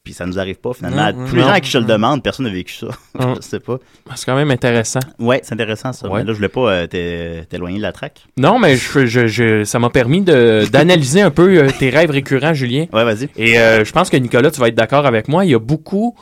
[0.07, 1.13] Puis ça nous arrive pas finalement.
[1.13, 1.49] Non, Tous les non.
[1.49, 2.87] gens à qui je le demande, personne n'a vécu ça.
[3.19, 3.35] Mm.
[3.37, 3.79] je sais pas.
[4.15, 5.01] C'est quand même intéressant.
[5.19, 6.07] Ouais, c'est intéressant ça.
[6.09, 6.21] Ouais.
[6.21, 8.21] Mais là, je voulais pas euh, t'é- t'éloigner de la traque.
[8.37, 12.55] Non, mais je, je- je- ça m'a permis d'analyser un peu euh, tes rêves récurrents,
[12.55, 12.87] Julien.
[12.93, 13.29] Ouais, vas-y.
[13.37, 15.45] Et euh, je pense que Nicolas, tu vas être d'accord avec moi.
[15.45, 16.15] Il y a beaucoup,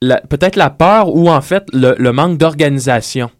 [0.00, 3.30] peut-être la peur ou en fait le, le manque d'organisation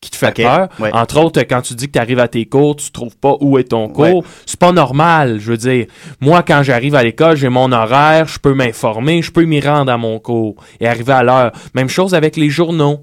[0.00, 0.68] qui te fait peur.
[0.78, 0.90] ouais.
[0.92, 3.58] Entre autres, quand tu dis que tu arrives à tes cours, tu trouves pas où
[3.58, 4.04] est ton cours.
[4.04, 4.22] Ouais.
[4.46, 5.38] C'est pas normal.
[5.40, 5.86] Je veux dire,
[6.20, 9.90] moi, quand j'arrive à l'école, j'ai mon horaire, je peux m'informer, je peux m'y rendre
[9.90, 11.52] à mon cours et arriver à l'heure.
[11.74, 13.00] Même chose avec les journaux.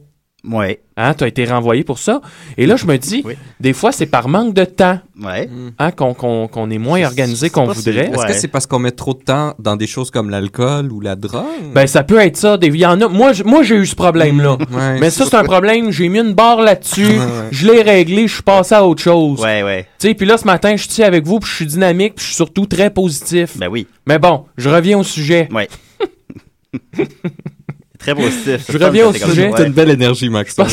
[0.49, 0.81] Ouais.
[0.97, 2.21] Hein, tu as été renvoyé pour ça.
[2.58, 3.34] Et là, je me dis, Oui.
[3.60, 5.49] des fois, c'est par manque de temps Ouais.
[5.77, 8.08] hein, qu'on qu'on- qu'on est moins organisé qu'on voudrait.
[8.12, 8.27] Est-ce Ouais.
[8.27, 11.15] que c'est parce qu'on met trop de temps dans des choses comme l'alcool ou la
[11.15, 11.43] drogue?
[11.73, 12.58] Ben, ça peut être ça.
[12.58, 13.08] des- Il y en a.
[13.10, 14.53] Moi, j'ai eu ce problème-là.
[14.71, 14.99] Ouais.
[14.99, 15.91] Mais ça, c'est un problème.
[15.91, 17.05] J'ai mis une barre là-dessus.
[17.08, 17.47] Ouais, ouais.
[17.51, 18.27] Je l'ai réglé.
[18.27, 19.41] Je suis passé à autre chose.
[19.41, 19.88] Ouais, ouais.
[19.99, 22.23] Tu sais, puis là, ce matin, je suis avec vous, puis je suis dynamique, puis
[22.23, 23.58] je suis surtout très positif.
[23.58, 23.88] Ben oui.
[24.08, 25.49] Mais bon, je reviens au sujet.
[25.51, 25.67] Ouais.
[27.99, 28.65] Très positif.
[28.69, 29.51] Je reviens au sujet.
[29.55, 30.55] T'as une belle énergie, Max.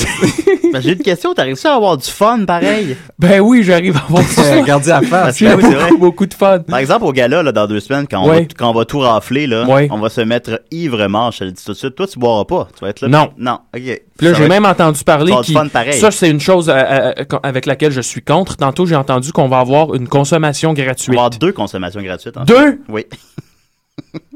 [0.72, 1.35] Ben, J'ai une question.
[1.35, 2.96] T'as réussi à avoir du fun pareil?
[3.18, 4.56] Ben oui, j'arrive à avoir ça.
[4.58, 5.37] Regardez à face.
[5.37, 5.85] J'ai Ben oui, c'est vrai.
[5.90, 6.61] beaucoup, beaucoup de fun.
[6.61, 9.00] Par exemple, au gala, là, dans deux semaines, quand on, va, quand on va tout
[9.00, 9.88] rafler, là, Ouais.
[9.90, 11.94] on va se mettre ivre mort, je te le dis tout de suite.
[11.94, 12.68] Toi, tu boiras pas.
[12.74, 13.08] Tu vas être là.
[13.08, 13.28] Non.
[13.37, 13.58] Non.
[13.76, 13.82] OK.
[13.82, 15.92] Puis là, Ça j'ai même entendu parler qui fun pareil.
[16.00, 18.56] ça c'est une chose euh, euh, euh, avec laquelle je suis contre.
[18.56, 21.11] Tantôt j'ai entendu qu'on va avoir une consommation On va gratuite.
[21.11, 22.38] avoir deux consommations gratuites.
[22.38, 22.54] en fait.
[22.54, 22.80] Deux.
[22.88, 23.04] Oui.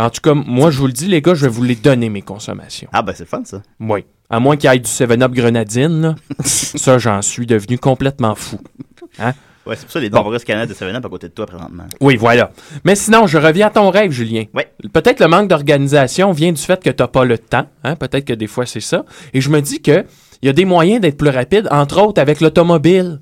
[0.00, 1.74] Ben, en tout cas, moi je vous le dis les gars, je vais vous les
[1.74, 2.88] donner mes consommations.
[2.90, 3.60] Ah, ben, c'est fun, ça.
[3.80, 4.06] Oui.
[4.30, 6.14] À moins qu'il y ait du 7-Up grenadine, là.
[6.42, 8.58] ça j'en suis devenu complètement fou.
[9.18, 11.84] Ouais, c'est pour ça les nombreuses canettes de 7-Up à côté de toi, présentement.
[12.00, 12.50] Oui, voilà.
[12.82, 14.44] Mais sinon, je reviens à ton rêve, Julien.
[14.54, 14.72] Ouais.
[14.90, 17.66] Peut-être le manque d'organisation vient du fait que tu n'as pas le temps.
[17.84, 17.94] Hein?
[17.96, 19.04] Peut-être que des fois, c'est ça.
[19.34, 20.06] Et je me dis que
[20.40, 23.20] il y a des moyens d'être plus rapide, entre autres avec l'automobile.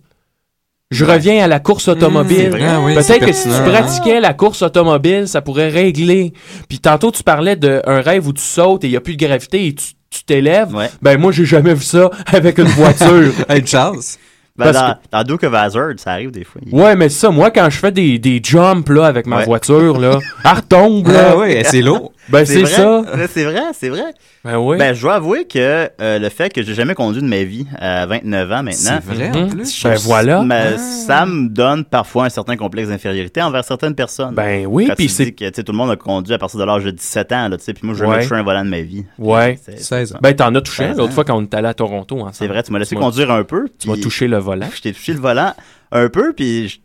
[0.91, 2.49] Je reviens à la course c'est automobile.
[2.51, 2.65] vrai.
[2.67, 3.71] Ah oui, Peut-être que si tu pertinent.
[3.73, 6.33] pratiquais la course automobile, ça pourrait régler.
[6.69, 9.25] Puis tantôt, tu parlais d'un rêve où tu sautes et il n'y a plus de
[9.27, 10.75] gravité et tu tu t'élèves.
[10.75, 10.89] Ouais.
[11.03, 13.31] Ben moi, j'ai jamais vu ça avec une voiture.
[13.51, 14.19] Hey, une chance.
[14.57, 16.63] Ben, dans, dans Duke of Hazzard, ça arrive des fois.
[16.67, 19.45] Il- Ouais, mais ça, moi, quand je fais des, des jumps là, avec ma Ouais.
[19.45, 21.29] voiture, là, elle retombe, là.
[21.33, 22.13] Ah oui, c'est lourd.
[22.31, 22.71] Ben, c'est vrai?
[22.71, 23.03] ça.
[23.33, 24.05] C'est vrai, c'est vrai.
[24.45, 24.77] Ben oui.
[24.79, 25.59] Ben, je dois avouer que
[26.01, 29.15] euh, le fait que j'ai jamais conduit de ma vie à 29 ans C'est maintenant,
[29.15, 29.37] vrai, Mhm.
[29.45, 29.83] en plus.
[29.85, 30.43] Ben voilà.
[30.43, 34.35] mais ça me donne parfois un certain complexe d'infériorité envers certaines personnes.
[34.35, 35.33] Ben oui, puis c'est.
[35.33, 37.49] que tu sais, tout le monde a conduit à partir de l'âge de 17 ans,
[37.49, 38.17] là, tu sais, puis moi, Ouais.
[38.19, 39.05] me toucher un volant de ma vie.
[39.19, 39.59] Ouais.
[39.65, 40.19] C'est- 16 ans.
[40.23, 42.35] Ben t'en as touché un 16 l'autre fois quand on est allé à Toronto ensemble.
[42.35, 43.69] C'est vrai, tu m'as laissé conduire un peu.
[43.79, 44.69] Tu m'as touché le volant.
[44.75, 45.53] Je t'ai touché le volant
[45.91, 46.79] un peu, puis je-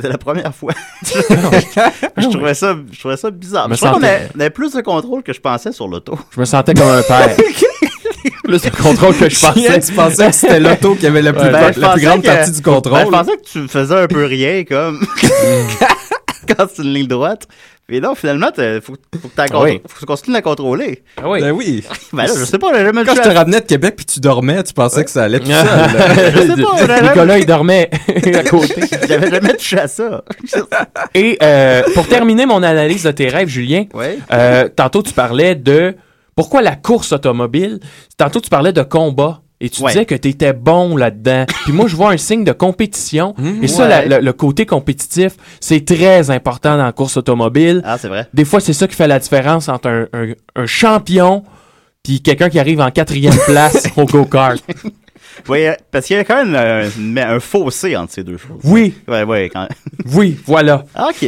[0.00, 0.72] c'était la première fois.
[1.04, 3.68] je, trouvais ça, je trouvais ça bizarre.
[3.70, 6.18] Je trouvais qu'on avait, on avait plus de contrôle que je pensais sur l'auto.
[6.34, 7.36] Je me sentais comme un père.
[8.44, 9.80] Plus de contrôle que je pensais.
[9.80, 12.00] tu pensais que c'était l'auto qui avait la plus, Ouais, ben, la je plus pensais
[12.00, 12.98] grande que- partie du contrôle.
[12.98, 15.06] Ben, je pensais que tu faisais un peu rien, comme
[16.48, 17.46] quand c'est une ligne droite.
[17.90, 19.80] Mais non, finalement, il faut, faut que tu Oui.
[20.06, 21.02] continues la contrôler.
[21.16, 21.40] Ah oui.
[21.40, 21.82] Ben oui.
[22.12, 24.06] Ben là, je sais pas, j'ai jamais Quand je te à- ramenais de Québec puis
[24.06, 25.56] tu dormais, tu pensais que ça allait tout seul.
[26.34, 27.90] Je sais pas, j'avais- Nicolas, il dormait
[28.34, 28.82] à côté.
[29.08, 30.22] J'avais jamais touché à ça.
[31.14, 34.18] Et euh, pour terminer mon analyse de tes rêves, Julien, Ouais.
[34.32, 35.96] euh, tantôt tu parlais de
[36.36, 37.80] pourquoi la course automobile.
[38.16, 39.40] Tantôt tu parlais de combat.
[39.62, 39.92] Et tu Ouais.
[39.92, 41.44] disais que tu étais bon là-dedans.
[41.64, 43.34] Puis moi, je vois un signe de compétition.
[43.62, 43.88] Et ça, Ouais.
[44.06, 47.82] la- le, le côté compétitif, c'est très important dans la course automobile.
[47.84, 48.26] Ah, c'est vrai.
[48.32, 51.44] Des fois, c'est ça qui fait la différence entre un, un- un champion
[52.02, 54.62] puis quelqu'un qui arrive en quatrième place au go-kart.
[55.48, 56.54] Oui, euh, parce qu'il y a quand même
[57.16, 58.60] un, un fossé entre ces deux choses.
[58.64, 59.48] Oui, Ouais, ouais.
[59.50, 59.68] Quand...
[60.14, 60.84] oui, voilà.
[60.98, 61.24] Ok.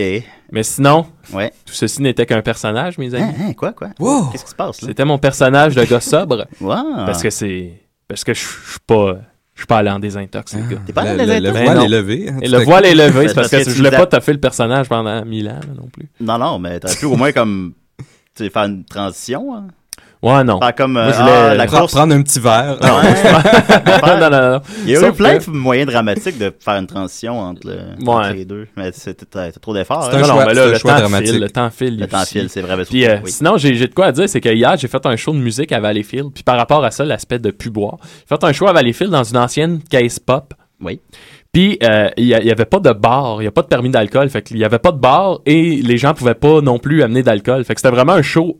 [0.50, 1.50] Mais sinon, Ouais.
[1.64, 3.24] tout ceci n'était qu'un personnage, mes amis.
[3.24, 3.88] Hein, hein, quoi, quoi?
[3.98, 4.26] Wow.
[4.30, 4.88] Qu'est-ce qui se passe, là?
[4.88, 6.46] C'était mon personnage de gars sobre.
[6.60, 7.06] Wow.
[7.06, 7.72] Parce que c'est.
[8.12, 9.16] Parce que je suis pas.
[9.54, 10.80] Je suis pas allé en désintox, les gars.
[10.86, 12.28] T'es pas le, allé voile est levé.
[12.30, 14.32] hein, Et le voile est levé, c'est parce que, que je voulais pas as- taffer
[14.32, 16.08] le personnage pendant mille ans là, non plus.
[16.20, 17.74] Non, non, mais t'aurais pu au moins comme.
[17.98, 18.04] Tu
[18.44, 19.54] sais, faire une transition.
[19.54, 19.66] Hein?
[20.22, 20.60] Ouais, non.
[20.60, 20.96] Faire comme.
[20.96, 21.92] euh, Moi, je voulais- ah, la Pre- course.
[21.94, 22.76] Prendre un petit verre.
[22.82, 24.60] non, non, non, non.
[24.84, 28.04] Il y a eu plein que- de moyens dramatiques de faire une transition entre, le-
[28.04, 28.14] Ouais.
[28.14, 28.68] entre les deux.
[28.76, 29.26] Mais c'était
[29.60, 30.04] trop d'efforts.
[30.04, 30.18] C'est hein.
[30.18, 31.28] un Non, non, choix- mais là, le choix temps dramatique.
[31.32, 31.98] file, le temps file.
[31.98, 32.76] Le temps file, c'est vrai.
[32.76, 33.30] mais Puis euh, oui.
[33.30, 35.38] sinon, j'ai j'ai de quoi à dire, c'est que hier, j'ai fait un show de
[35.38, 36.30] musique à Valleyfield.
[36.32, 37.96] Puis par rapport à ça, l'aspect de plus boire.
[38.02, 40.54] J'ai fait un show à Valleyfield dans une ancienne caisse pop.
[40.80, 41.00] Oui.
[41.52, 43.62] Puis euh, il y, a- il y avait pas de bar, il y a pas
[43.62, 46.60] de permis d'alcool, fait qu'il y avait pas de bar et les gens pouvaient pas
[46.60, 47.64] non plus amener d'alcool.
[47.64, 48.58] Fait que c'était vraiment un show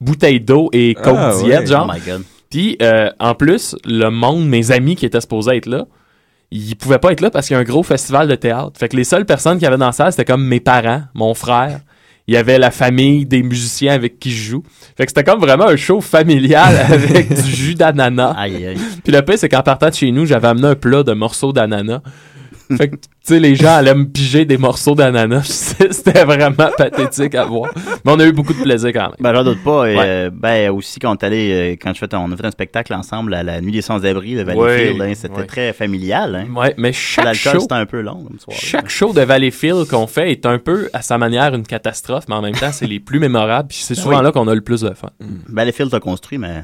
[0.00, 1.66] bouteille d'eau et coke Ah, diète, ouais.
[1.66, 1.88] genre.
[1.90, 2.22] Oh my God.
[2.50, 5.86] Puis, euh, en plus, le monde, mes amis qui étaient supposés être là,
[6.50, 8.72] ils pouvaient pas être là parce qu'il y a un gros festival de théâtre.
[8.78, 11.34] Fait que les seules personnes qui avaient dans la salle, c'était comme mes parents, mon
[11.34, 11.80] frère.
[12.26, 14.62] Il y avait la famille des musiciens avec qui je joue.
[14.96, 18.34] Fait que c'était comme vraiment un show familial avec du jus d'ananas.
[18.38, 18.78] Aïe, aïe.
[19.02, 21.52] Puis le pire, c'est qu'en partant de chez nous, j'avais amené un plat de morceaux
[21.52, 22.00] d'ananas.
[22.78, 25.74] Fait que, tu sais, les gens allaient me piger des morceaux d'ananas.
[25.90, 27.70] C'était vraiment pathétique à voir.
[28.04, 29.16] Mais on a eu beaucoup de plaisir quand même.
[29.20, 29.86] Ben, j'en doute pas.
[29.90, 32.46] Et, euh, ben, aussi, quand on est allé, euh, quand je fais, on a fait
[32.46, 35.46] un spectacle ensemble à la Nuit des Sans-Abri de Valleyfield, Oui, hein, c'était oui.
[35.46, 36.34] très familial.
[36.34, 36.46] Hein.
[36.54, 38.58] Ouais, mais chaque L'alcool, show, c'était un peu long comme soirée.
[38.60, 42.34] chaque show de Valleyfield qu'on fait est un peu, à sa manière, une catastrophe, mais
[42.34, 43.68] en même temps, c'est les plus mémorables.
[43.68, 44.24] Puis c'est souvent Oui.
[44.24, 45.10] là qu'on a le plus de fun.
[45.48, 46.62] Valleyfield t'a construit, mais.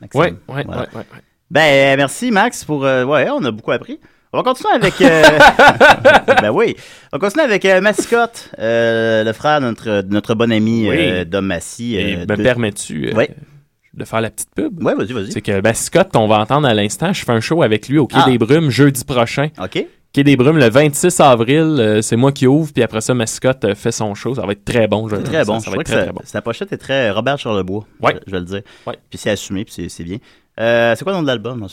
[0.00, 0.20] Maxime.
[0.20, 0.82] Ouais, ouais, Voilà.
[0.82, 1.20] ouais, ouais, ouais.
[1.50, 2.84] Ben, euh, merci Max pour.
[2.84, 3.98] euh, ouais, on a beaucoup appris.
[4.32, 5.00] On va continuer avec.
[5.00, 5.22] euh,
[6.42, 6.76] ben oui.
[7.12, 10.96] On va continuer avec euh, Mascotte, euh, le frère de notre, notre bon ami Oui.
[10.98, 11.96] euh, Dom Massy.
[11.96, 13.10] Et me de- permets-tu
[13.94, 14.82] de faire la petite pub?
[14.84, 15.32] Ouais, vas-y, vas-y.
[15.32, 18.06] C'est que Scott, qu'on va entendre à l'instant, je fais un show avec lui au
[18.06, 18.30] Quai Ah.
[18.30, 19.48] des Brumes jeudi prochain.
[19.60, 19.84] OK.
[20.12, 23.90] Quai des Brumes le 26 avril, c'est moi qui ouvre, puis après ça, Mascotte fait
[23.90, 24.34] son show.
[24.36, 25.08] Ça va être très bon.
[25.08, 25.58] je- très bon.
[25.58, 26.20] Ça, va être très, très bon.
[26.24, 27.86] sa pochette est très Robert Charlebois.
[28.00, 28.14] Ouais.
[28.14, 28.60] Je, je vais le dire.
[28.86, 28.94] Ouais.
[29.10, 30.18] Puis c'est assumé, puis c'est bien.
[30.58, 31.66] Euh, c'est quoi le nom de l'album?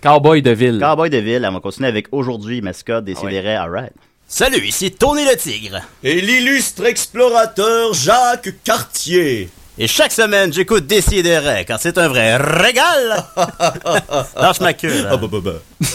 [0.00, 0.78] Cowboy de ville.
[0.80, 1.46] Cowboy de Ville.
[1.48, 3.30] On va continuer avec aujourd'hui Mascotte, des Ah ouais.
[3.30, 3.92] Sidérés, alright.
[4.28, 5.80] Salut, ici Tony le Tigre.
[6.02, 9.50] Et l'illustre explorateur Jacques Cartier.
[9.78, 13.22] Et chaque semaine, j'écoute Décideret, car c'est un vrai régal.
[14.36, 15.10] Lâche ma queue, là.
[15.12, 15.86] Ah bah bah bah.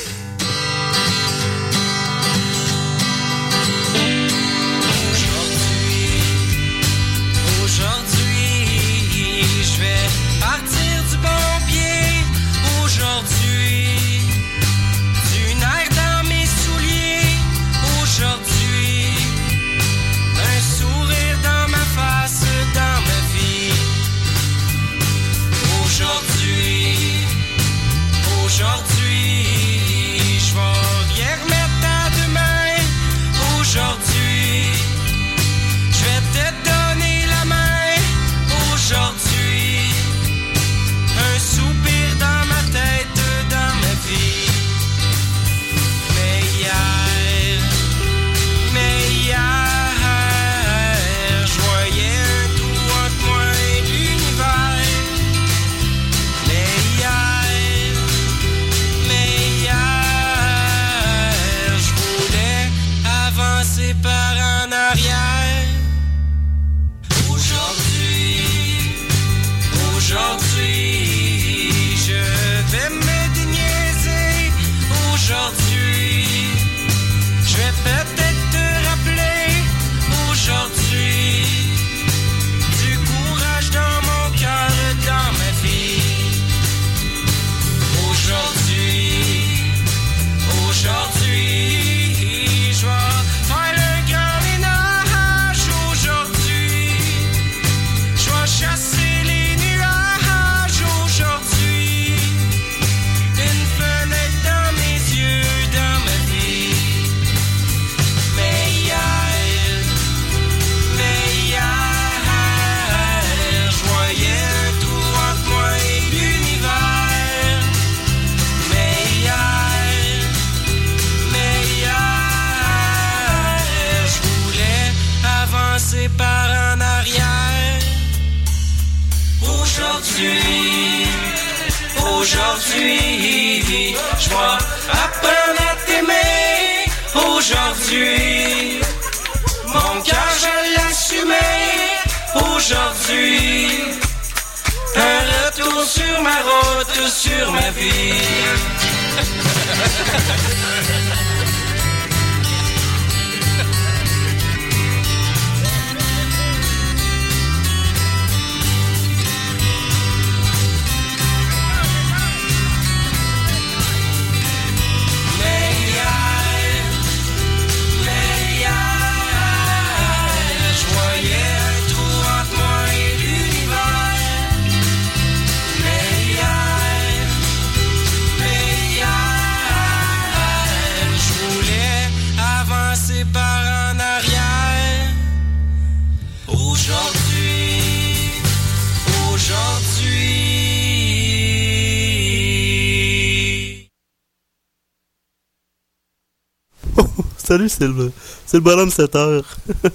[197.52, 198.14] Salut, c'est le,
[198.46, 199.58] c'est le bonhomme 7 heures.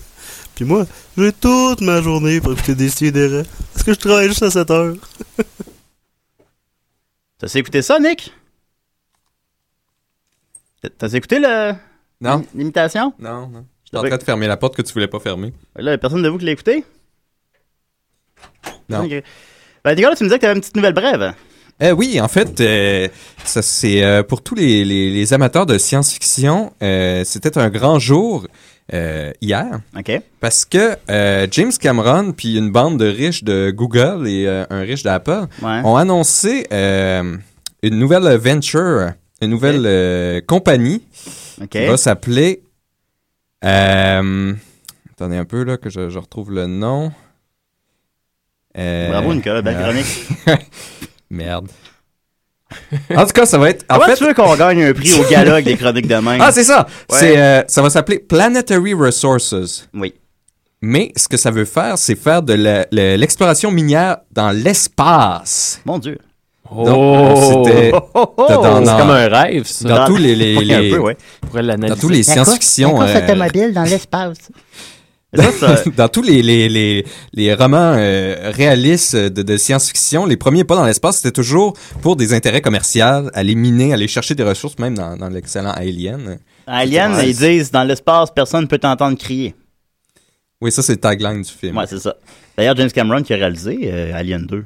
[0.55, 0.85] Puis moi,
[1.17, 3.45] j'ai toute ma journée pour écouter des sidérés.
[3.83, 4.95] que je travaille juste à 7 heures.
[7.39, 8.31] T'as écouté ça, Nick?
[10.99, 11.73] T'as écouté le...
[12.21, 12.45] Non.
[12.55, 13.15] l'imitation?
[13.19, 13.65] Non, non.
[13.87, 15.55] J'étais en train de fermer la porte que tu voulais pas fermer.
[15.77, 16.85] Là, y a personne de vous qui l'a écouté?
[18.91, 19.09] Non.
[19.83, 21.35] Ben, Nicolas, tu me disais que t'avais une petite nouvelle brève.
[21.83, 23.07] Euh, oui, en fait, euh,
[23.45, 27.99] ça c'est euh, pour tous les, les, les amateurs de science-fiction, euh, c'était un grand
[27.99, 28.47] jour
[29.43, 29.81] hier.
[29.99, 30.13] OK.
[30.41, 30.97] Parce que
[31.51, 35.81] James Cameron puis une bande de riches de Google et un riche d'Apple Ouais.
[35.85, 39.11] ont annoncé une nouvelle venture,
[39.43, 41.03] une nouvelle compagnie
[41.69, 42.63] qui va s'appeler.
[43.61, 47.11] Attendez un peu là que je, je retrouve le nom.
[48.73, 50.27] Bravo, Nicolas, belle chronique.
[51.31, 51.69] Merde.
[53.15, 53.85] En tout cas, ça va être.
[53.89, 56.17] En Comment fait, tu veux qu'on gagne un prix au gala avec des chroniques de
[56.17, 56.41] même?
[56.41, 56.87] Ah, c'est ça.
[57.11, 57.19] Ouais.
[57.19, 59.89] C'est, euh, ça va s'appeler Planetary Resources.
[59.95, 60.15] Oui.
[60.83, 62.87] Mais ce que ça veut faire, c'est faire de la-
[63.17, 65.81] l'exploration minière dans l'espace.
[65.85, 66.19] Mon Dieu.
[66.69, 67.63] Oh!
[67.65, 69.89] c'était dans- C'est dans- comme un rêve, ça.
[69.89, 71.17] Dans tous les, les- Oui, un les- peu, ouais.
[71.45, 71.95] On pourrait l'analyser.
[71.95, 74.39] dans tous les science-fiction, euh, dans l'espace.
[75.97, 80.77] dans tous les, les, les, les romans euh, réalistes de, de science-fiction, les premiers pas
[80.77, 84.95] dans l'espace, c'était toujours pour des intérêts commerciaux, aller miner, aller chercher des ressources, même
[84.97, 86.39] dans, dans l'excellent Alien.
[86.67, 89.55] Alien, Ouais, ils disent dans l'espace, personne ne peut t'entendre crier.
[90.61, 91.77] Oui, ça, c'est le tagline du film.
[91.77, 92.17] Ouais, c'est ça.
[92.57, 94.65] D'ailleurs, James Cameron qui a réalisé euh, Alien 2.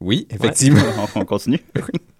[0.00, 0.80] Oui, effectivement.
[1.14, 1.60] on, on continue.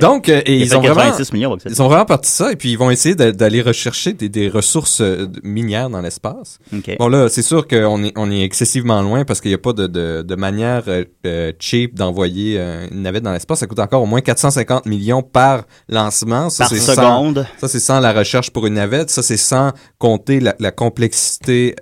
[0.00, 2.70] Donc, euh, et ils ont, vraiment, 86 millions, ils ont vraiment parti ça, et puis
[2.72, 6.58] ils vont essayer d'aller rechercher des, des ressources euh, minières dans l'espace.
[6.74, 6.96] OK.
[6.98, 9.72] Bon là, c'est sûr qu'on est, on est excessivement loin parce qu'il n'y a pas
[9.72, 13.60] de, de, de manière euh, euh, cheap d'envoyer euh, une navette dans l'espace.
[13.60, 16.50] Ça coûte encore au moins 450 millions par lancement.
[16.50, 17.46] Ça, Par c'est sans- seconde.
[17.58, 19.10] ça, c'est sans la recherche pour une navette.
[19.10, 21.74] Ça, c'est sans compter la, la complexité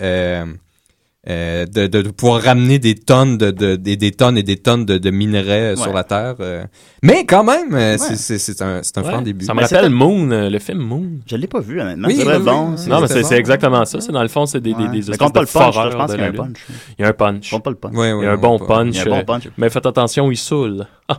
[1.29, 4.57] euh, de, de, de pouvoir ramener des tonnes de, de- des, des tonnes et des
[4.59, 5.95] tonnes de, de minerais euh, sur Ouais.
[5.95, 6.35] la Terre.
[6.41, 6.65] euh.
[7.03, 7.97] Mais quand même, Ouais.
[7.99, 9.09] c'est- un, c'est un Ouais.
[9.11, 9.45] franc début.
[9.45, 11.07] Ça me rappelle Moon, le film Moon.
[11.27, 12.09] Je l'ai pas vu, honnêtement.
[12.09, 12.75] Oui, c'est bon.
[12.89, 13.31] Non, mais c'est bon.
[13.33, 14.01] exactement ça.
[14.01, 14.83] C'est dans le fond, c'est des, des, Ouais.
[14.85, 16.33] des Mais espèces compte pas de le punch, je pense de qu'il y a un
[16.33, 16.57] punch.
[16.99, 17.51] Il y a un punch.
[17.51, 17.93] Compte pas le punch.
[17.95, 18.95] Ouais, ouais, Il y a un bon punch.
[18.95, 19.49] Il y a un bon punch.
[19.59, 20.87] Mais faites attention, il saoule.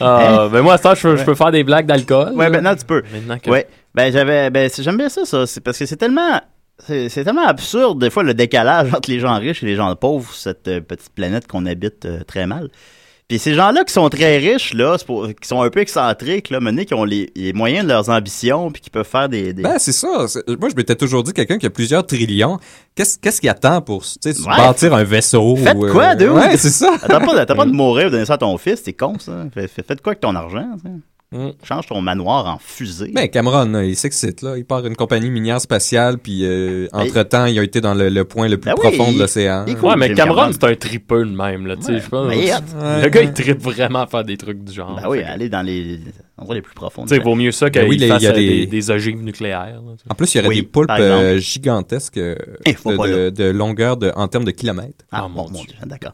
[0.00, 2.32] ah, ben moi, à ça, je, peux- je peux faire des blagues d'alcool.
[2.34, 3.02] Ouais, maintenant tu peux.
[3.12, 3.66] Maintenant que- Ouais.
[3.94, 6.40] Ben j'avais ben j'aime bien ça ça, c'est parce que c'est tellement
[6.78, 10.32] c'est tellement absurde des fois le décalage entre les gens riches et les gens pauvres
[10.34, 12.68] cette euh, petite planète qu'on habite euh, très mal.
[13.26, 16.60] Puis ces gens-là qui sont très riches là, pour- qui sont un peu excentriques là,
[16.60, 19.62] menés qui ont les, les moyens de leurs ambitions puis qui peuvent faire des, des...
[19.62, 20.26] Ben, c'est ça.
[20.60, 22.58] Moi, je m'étais toujours dit, quelqu'un qui a plusieurs trillions,
[22.94, 24.32] qu'est-ce qu'est-ce qu'il attend pour Ouais.
[24.58, 25.56] bâtir un vaisseau?
[25.56, 26.28] Faites ou, euh, quoi, dude?
[26.30, 26.96] Ouais, c'est ça.
[27.02, 29.46] Attends pas, pas de mourir ou de donner ça à ton fils, c'est con ça.
[29.54, 30.90] Fais- Faites quoi avec ton argent, sais?
[31.34, 31.50] Mm.
[31.64, 33.10] Change ton manoir en fusée.
[33.12, 34.56] Ben, Cameron, là, il s'excite, là.
[34.56, 38.24] Il part une compagnie minière spatiale, puis euh, entre-temps, il a été dans le, le
[38.24, 39.64] point le plus Ben profond de l'océan.
[39.66, 40.52] cool, Ouais, mais Cameron, Cameron.
[40.52, 42.28] c'est un tripeux de même, là, tu sais, je pense.
[42.28, 42.46] mais.
[43.02, 44.94] Le gars, il tripe vraiment à faire des trucs du genre.
[44.94, 45.98] Ben oui, Fait aller dans les
[46.38, 47.02] endroits les plus profonds.
[47.06, 48.66] Tu sais, vaut mieux ça qu'il Ben oui, il y a fasse euh, des- des,
[48.66, 49.82] des ogives nucléaires.
[49.84, 49.92] là.
[50.10, 53.44] En plus, il y aurait Oui, des poulpes euh, gigantesques euh, de, pas, de- de
[53.50, 55.04] longueur de, en termes de kilomètres.
[55.10, 55.74] Ah, Ah, mon, mon mon Dieu.
[55.78, 56.12] Dieu, d'accord.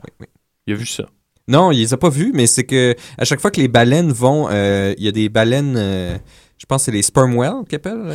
[0.67, 1.05] Il a vu ça.
[1.51, 4.13] Non, il les a pas vus, mais c'est que à chaque fois que les baleines
[4.13, 6.17] vont, euh, il y a des baleines, euh,
[6.57, 7.99] je pense que c'est les sperm whales qu'ils appellent.
[8.07, 8.15] euh.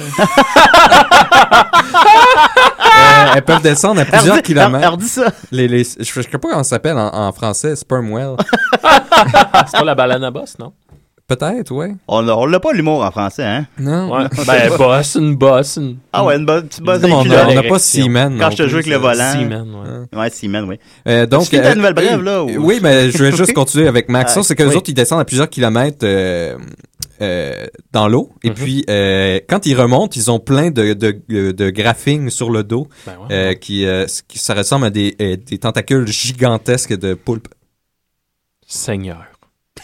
[3.36, 5.02] Elles peuvent descendre à plusieurs kilomètres.
[5.02, 5.34] ça.
[5.52, 8.38] Les, les, je, je sais pas comment ça s'appelle en, en français, sperm whale.
[8.82, 10.72] C'est pas la baleine à bosse, non?
[11.28, 11.96] Peut-être, ouais.
[12.08, 13.66] On l'a pas l'humour en français, hein?
[13.80, 14.14] Non.
[14.16, 14.26] Ouais.
[14.46, 15.78] ben, bosse, une bosse.
[15.78, 15.98] Une...
[16.14, 17.80] Ah ouais, une bonne petite bosse Comme on n'a pas.
[17.80, 18.38] Seaman.
[18.38, 18.98] Quand je te joue avec le ça.
[19.00, 19.32] volant.
[19.32, 19.74] Seaman,
[20.14, 20.20] ouais.
[20.20, 20.80] Ouais, Seaman, oui.
[21.08, 23.88] Euh, donc, ta euh, nouvelle brève, oui, là, ou- Oui, mais je vais juste continuer
[23.88, 24.42] avec Maxon.
[24.42, 24.76] Ah, c'est que les oui.
[24.76, 26.60] autres, ils descendent à plusieurs kilomètres euh,
[27.24, 28.32] euh, dans l'eau.
[28.44, 28.54] Et Mhm.
[28.56, 32.88] puis, euh, quand ils remontent, ils ont plein de, de, de graphing sur le dos
[33.08, 33.28] Ben ouais.
[33.36, 37.48] euh, qui, euh, qui ça ressemble à des, euh, des tentacules gigantesques de poulpes.
[38.68, 39.26] Seigneur.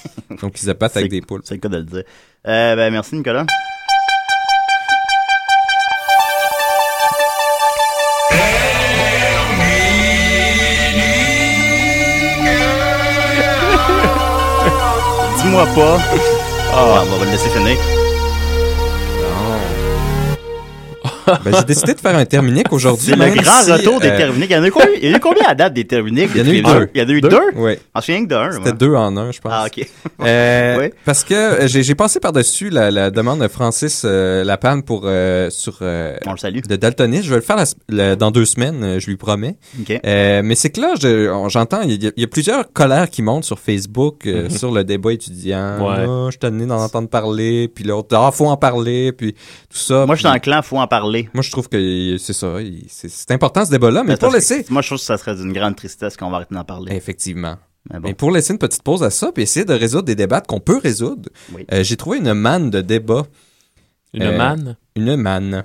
[0.42, 1.44] Donc, ils abattent avec C'est- des poulpes.
[1.46, 2.04] C'est le cas de le dire.
[2.48, 3.46] Euh, ben, merci, Nicolas.
[15.38, 15.98] Dis-moi pas.
[16.74, 17.78] Ah, on va le laisser finir.
[21.28, 23.08] Ben, j'ai décidé de faire un terminique aujourd'hui.
[23.12, 24.46] C'est le grand si, retour des euh, terminés.
[24.50, 25.86] Il y en a eu combien, il y en a eu combien à date des
[25.86, 26.28] terminés?
[26.34, 26.90] Il y en a eu deux.
[26.94, 27.30] Il y en a eu Deux?
[27.30, 27.40] deux?
[27.56, 27.74] Oui.
[27.94, 28.52] En rien que de un.
[28.52, 28.74] C'était ouais.
[28.74, 29.52] deux en un, je pense.
[29.56, 29.88] Ah, ok.
[30.22, 30.90] Euh, Oui.
[31.06, 35.02] Parce que euh, j'ai j'ai passé par-dessus la, la demande de Francis euh, Lapanne pour
[35.50, 36.60] sur On le salue.
[36.68, 37.24] de daltonisme.
[37.26, 39.58] Je vais le faire la- la- dans deux semaines, je lui promets.
[39.80, 40.00] Ok.
[40.04, 43.22] Mais c'est que là, je- j'entends, il y, a- il y a plusieurs colères qui
[43.22, 44.50] montent sur Facebook Mhm.
[44.50, 45.78] sur le débat étudiant.
[45.80, 46.06] Ouais.
[46.08, 50.06] Ah, je suis d'en entendre parler, puis l'autre, ah, faut en parler, puis tout ça.
[50.06, 51.11] Moi, je suis dans le clan, faut en parler.
[51.12, 51.30] Parler.
[51.34, 52.56] Moi, je trouve que c'est ça.
[52.90, 54.66] C'est important ce débat-là, mais pour laisser.
[54.70, 56.96] Moi, je trouve que ça serait d'une grande tristesse qu'on va arrêter d'en parler.
[56.96, 57.58] Effectivement.
[57.92, 58.08] Mais bon.
[58.10, 60.60] Mais pour laisser une petite pause à ça, puis essayer de résoudre des débats qu'on
[60.60, 61.66] peut résoudre, Oui.
[61.72, 63.24] euh, j'ai trouvé une manne de débat.
[64.14, 64.78] Une Euh, manne?
[64.96, 65.64] Une manne.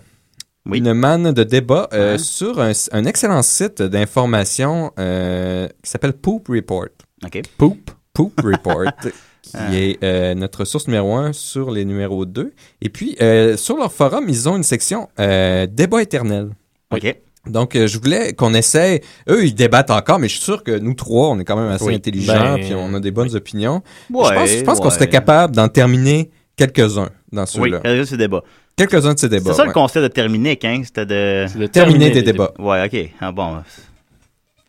[0.64, 0.78] Oui.
[0.78, 2.18] Une manne de débat euh, Ouais.
[2.18, 6.88] sur un, un excellent site d'information euh, qui s'appelle Poop Report.
[7.24, 7.42] OK.
[7.58, 7.90] Poop?
[8.14, 8.90] Poop Report.
[9.50, 9.74] qui Ah.
[9.74, 12.52] est euh, notre source numéro un sur les numéros 2.
[12.82, 16.50] Et puis, euh, sur leur forum, ils ont une section euh, débat éternel.
[16.94, 17.16] OK.
[17.46, 19.02] Donc, euh, je voulais qu'on essaie.
[19.28, 21.70] Eux, ils débattent encore, mais je suis sûr que nous trois, on est quand même
[21.70, 21.94] assez Oui.
[21.94, 23.82] intelligents, Ben, puis on a des bonnes opinions.
[24.10, 27.80] Ouais, je pense, je pense qu'on serait capable d'en terminer quelques-uns dans Oui, ceux-là.
[27.84, 28.42] c'est ce débat.
[28.76, 29.52] Quelques-uns de ces débats.
[29.52, 30.82] C'est ça le concept de terminer, hein?
[30.84, 31.46] C'était de...
[31.58, 32.52] de Terminer des débats.
[32.58, 33.10] Ouais, OK.
[33.20, 33.58] Ah bon.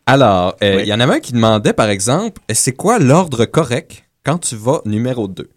[0.06, 0.86] Alors, euh, il Oui.
[0.86, 4.82] y en avait un qui demandait, par exemple, c'est quoi l'ordre correct quand tu vas
[4.84, 5.48] numéro 2?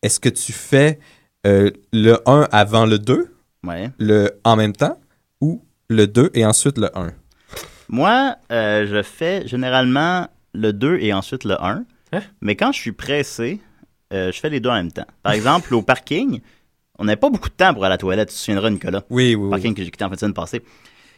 [0.00, 0.98] Est-ce que tu fais
[1.46, 3.30] euh, le 1 avant le 2,
[3.62, 3.90] Ouais.
[3.98, 4.98] le en même temps,
[5.42, 7.12] ou le 2 et ensuite le 1?
[7.90, 11.84] Moi, euh, je fais généralement le 2 et ensuite le 1.
[12.12, 12.22] Hein?
[12.40, 13.60] Mais quand je suis pressé,
[14.14, 15.06] euh, je fais les deux en même temps.
[15.22, 16.40] Par exemple, au parking,
[16.98, 18.30] on n'avait pas beaucoup de temps pour aller à la toilette.
[18.30, 19.02] Tu te souviendras, Nicolas?
[19.10, 19.50] Oui, oui, oui.
[19.50, 20.62] parking que j'ai quitté en fin de semaine passée.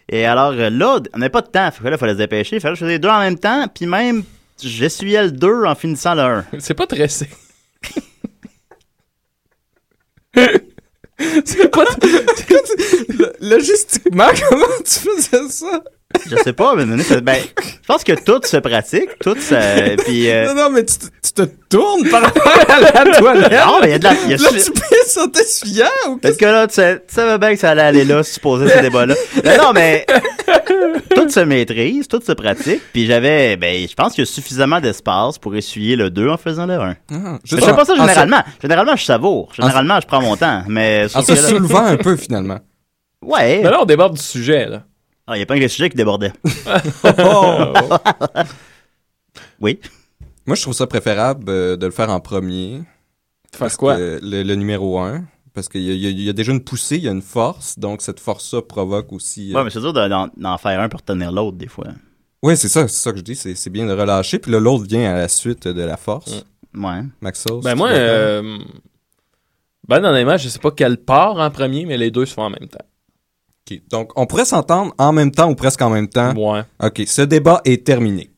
[0.08, 1.70] Et alors euh, là, on n'avait pas de temps.
[1.70, 2.58] Fait que là, il fallait se dépêcher.
[2.58, 3.68] Fait que là, je faisais les deux en même temps.
[3.72, 4.24] Puis même,
[4.62, 6.44] j'essuyais le 2 en finissant le 1.
[6.59, 7.28] C'est pas tressé.
[11.46, 11.84] c'est pas.
[13.40, 15.80] Logistiquement, comment tu faisais ça?
[16.30, 19.18] Je sais pas, mais ça- ben, je pense que tout se pratique.
[19.20, 19.96] Tout se.
[20.04, 20.30] Puis.
[20.30, 23.52] euh, Non, non, mais tu, te- tu te tournes par rapport à la toilette.
[23.52, 26.16] Non, mais il y a de la- y a Là, tu pisses en t'essuyant ou
[26.18, 28.40] Peut-être que là, tu, sais- tu savais bien que ça allait aller là si tu
[28.40, 29.14] posais ce débat-là.
[29.44, 30.07] Mais non, mais
[31.14, 32.80] tout se maîtrise, tout se pratique.
[32.92, 36.36] Puis j'avais, ben, je pense qu'il y a suffisamment d'espace pour essuyer le 2 en
[36.36, 36.96] faisant le 1.
[37.12, 38.42] Ah, je fais pas ça en généralement.
[38.60, 39.52] Généralement, je savoure.
[39.54, 40.62] Généralement, je prends mon temps.
[40.68, 42.58] Mais En se soulevant un peu, finalement.
[43.22, 43.60] Ouais.
[43.62, 44.84] Mais là, on déborde du sujet, là.
[45.26, 46.32] Ah, il y a pas que les sujets qui débordaient.
[47.18, 47.72] Oh!
[49.60, 49.80] oui.
[50.46, 52.82] Moi, je trouve ça préférable euh, de le faire en premier.
[53.58, 53.96] Parce quoi?
[53.96, 55.24] que Le, le numéro 1.
[55.57, 57.78] Parce qu'il y, a- y y déjà une poussée, il y a une force.
[57.78, 59.52] Donc, cette force-là provoque aussi.
[59.52, 61.86] euh, Ouais, mais c'est dur de- d'en faire un pour retenir l'autre, des fois.
[62.42, 63.34] Oui, c'est ça, c'est ça que je dis.
[63.34, 64.38] C'est bien de relâcher.
[64.38, 66.44] Puis l'autre vient à la suite de la force.
[66.76, 67.00] Ouais.
[67.22, 67.64] Maxos.
[67.64, 68.59] Ben moi, euh,
[69.88, 72.50] ben honnêtement, je sais pas quelle part en premier, mais les deux se font en
[72.50, 72.84] même temps.
[73.70, 73.80] OK.
[73.90, 76.34] Donc, on pourrait s'entendre en même temps ou presque en même temps?
[76.36, 76.62] Ouais.
[76.82, 78.30] OK, ce débat est terminé.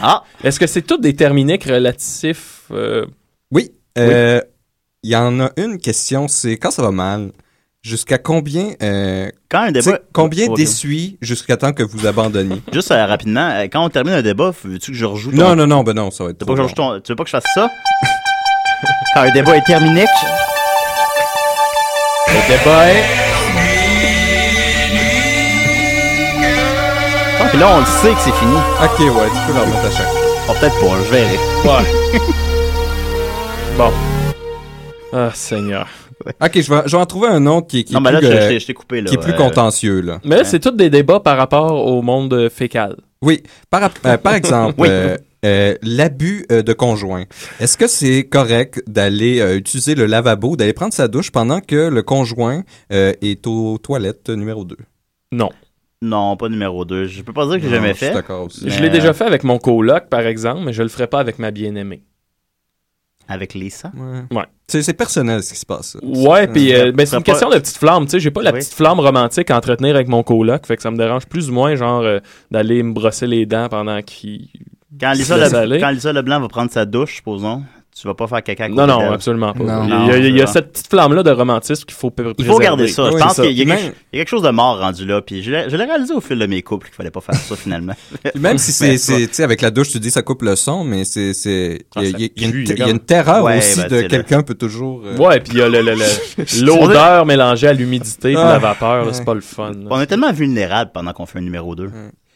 [0.00, 0.22] Ah!
[0.44, 3.06] Est-ce que c'est tout des terminiques relatifs euh,
[3.50, 3.70] Oui.
[3.98, 4.40] euh,
[5.02, 7.32] Il y en a une question, c'est quand ça va mal,
[7.82, 8.72] jusqu'à combien...
[8.82, 9.98] euh, Quand un débat.
[10.12, 12.60] Combien d'essuie jusqu'à temps que vous abandonniez?
[12.72, 15.36] Juste euh, rapidement, euh, quand on termine un débat, veux-tu que je rejoue ton...
[15.38, 16.88] non, non, non, ben non, ça va être Tu veux pas que je long.
[16.88, 17.70] rejoue ton- tu veux pas que je fasse ça?
[19.14, 20.04] quand un débat est terminé.
[22.28, 23.02] Le débat est...
[27.42, 28.54] Ah, puis là, on le sait que c'est fini.
[28.84, 30.06] Ok, ouais, tu peux le remettre à chaque
[30.46, 31.38] Oh, peut-être pas, je verrai.
[31.64, 32.18] Ouais.
[33.78, 33.90] bon.
[35.12, 35.88] Ah, Seigneur.
[36.42, 38.12] Ok, je vais, je vais en trouver un autre qui, est- qui Non, est mais
[38.12, 40.20] là, plus, je- euh, je t'ai- je t'ai coupé, là, qui est plus contentieux, là.
[40.22, 42.96] Mais là, c'est tous des débats par rapport au monde fécal.
[43.22, 44.88] Oui, par, euh, par exemple, Oui.
[44.90, 47.24] euh, euh, l'abus euh, de conjoint.
[47.58, 51.88] Est-ce que c'est correct d'aller euh, utiliser le lavabo, d'aller prendre sa douche pendant que
[51.88, 54.76] le conjoint euh, est aux toilettes numéro 2?
[55.32, 55.48] Non.
[56.02, 57.06] Non, pas numéro 2.
[57.06, 58.12] Je peux pas dire que j'ai Non, jamais je suis fait.
[58.12, 58.64] d'accord aussi.
[58.66, 61.20] mais, Je l'ai déjà fait avec mon coloc, par exemple, mais je le ferai pas
[61.20, 62.02] avec ma bien-aimée.
[63.30, 63.90] Avec Lisa?
[63.96, 64.36] Ouais.
[64.36, 64.44] Ouais.
[64.68, 65.96] C'est personnel ce qui se passe.
[66.02, 68.42] Ouais, puis euh, ben, c'est une pas- question de petite flamme, tu sais, j'ai pas
[68.42, 68.58] la Oui.
[68.60, 71.52] petite flamme romantique à entretenir avec mon coloc, fait que ça me dérange plus ou
[71.54, 72.18] moins genre euh,
[72.50, 74.48] d'aller me brosser les dents pendant qu'il
[75.00, 75.80] Quand Lisa, Le- aller.
[75.80, 77.62] quand Lisa Leblanc va prendre sa douche, supposons,
[77.98, 79.12] tu vas pas faire caca Non non, d'elle.
[79.12, 79.64] absolument pas.
[79.64, 79.84] Non.
[79.84, 80.52] il y a, Non, il y a- il y a c'est ça.
[80.60, 82.64] cette petite flamme là de romantisme qu'il faut pr- Il faut préserver.
[82.64, 83.10] garder ça.
[83.10, 85.04] Je pense qu'il y, a quelque- Même- il y a quelque chose de mort rendu
[85.04, 85.20] là.
[85.20, 87.34] Puis je l'ai je l'ai réalisé au fil de mes couples qu'il fallait pas faire
[87.34, 87.94] ça finalement.
[88.36, 90.84] Même si c'est, c'est, tu sais, avec la douche, tu dis ça coupe le son,
[90.84, 92.82] mais c'est, c'est, Ah, il y a- il y, une il y a il y
[92.84, 95.02] a une terreur Ouais, aussi ben, de le- quelqu'un peut toujours.
[95.04, 98.52] euh, Ouais, puis il y a le- le- le- l'odeur mélangée à l'humidité et Ah.
[98.52, 99.70] la vapeur, là, c'est pas le fun.
[99.72, 99.88] là.
[99.90, 101.90] On est tellement vulnérables pendant qu'on fait un numéro 2.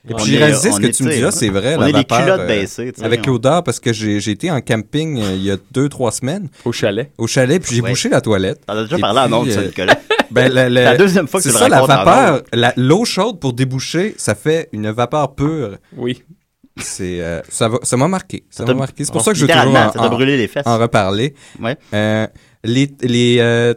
[0.09, 1.77] Et puis j'ai réalisé ce que tu me dis là, c'est vrai.
[1.77, 2.93] On la est les culottes euh, baissées.
[3.03, 6.13] Avec on- l'odeur, parce que j'ai, été en camping euh, il y a deux, trois
[6.13, 6.49] semaines.
[6.65, 7.11] Au chalet.
[7.17, 7.91] Au chalet, puis j'ai Ouais.
[7.91, 8.67] bouché la toilette.
[8.67, 9.99] T'en as déjà parlé en ondes, ça, euh, Nicolas.
[10.31, 12.43] Ben, la, la- C'est la deuxième fois que c'est tu le ça, la vapeur,
[12.77, 15.77] l'eau chaude pour déboucher, ça fait une vapeur pure.
[15.97, 16.23] Oui.
[16.77, 18.45] C'est, euh, ça va, ça m'a marqué.
[18.51, 19.05] Ça m'a marqué.
[19.05, 20.67] C'est pour ça que je veux toujours en, ça t'a en- brûlé les fesses.
[20.67, 21.35] en reparler.
[21.63, 21.77] Ouais.
[21.93, 22.27] Euh,
[22.65, 23.75] les, les, euh,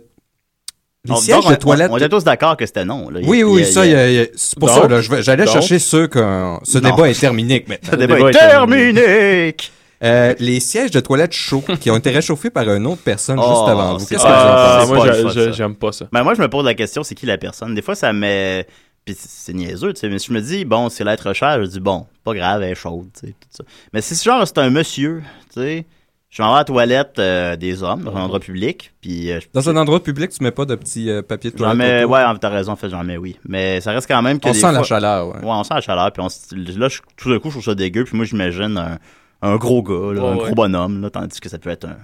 [1.07, 1.89] les Donc, sièges on- de toilette.
[1.91, 3.09] On, on était tous d'accord que c'était non.
[3.09, 3.19] là.
[3.21, 6.19] Il- Oui, oui, il- ça, il- c'est pour Donc, ça, j'allais donc, chercher ceux que
[6.63, 6.89] ce Non.
[6.95, 7.65] débat est terminé.
[7.89, 9.55] Ce débat est terminé.
[10.03, 13.49] Euh, les sièges de toilettes chauds qui ont été réchauffés par une autre personne juste
[13.51, 13.99] Oh, avant vous.
[14.05, 15.23] c'est Qu'est-ce que vous en pensez?
[15.43, 16.05] moi, j'aime pas ça.
[16.11, 17.73] Ben, moi, je me pose la question, c'est qui la personne?
[17.73, 18.63] Des fois, ça me...
[19.05, 21.67] Puis c'est niaiseux, tu sais, mais si je me dis, bon, c'est l'être cher, je
[21.67, 23.63] dis, bon, pas grave, elle est chaude, tu sais, tout ça.
[23.93, 25.85] Mais si genre, c'est un monsieur, tu sais,
[26.29, 29.31] je m'en vais à la toilette euh, des hommes, dans un endroit public, puis...
[29.31, 31.65] euh, je- Dans un endroit public, tu mets pas de petits euh, papiers de J'en
[31.73, 31.77] toilette.
[31.77, 32.11] mets, autour?
[32.15, 33.37] ouais, t'as raison, en fait, j'en mets, oui.
[33.47, 35.35] Mais ça reste quand même que On des sent la fois- chaleur, ouais.
[35.35, 37.63] Ouais, on sent la chaleur, puis on s- là, je- tout d'un coup, je trouve
[37.63, 38.97] ça dégueu, puis moi, j'imagine un,
[39.41, 40.45] un gros gars, là, Ouais, un ouais.
[40.45, 41.97] gros bonhomme, là, tandis que ça peut être un,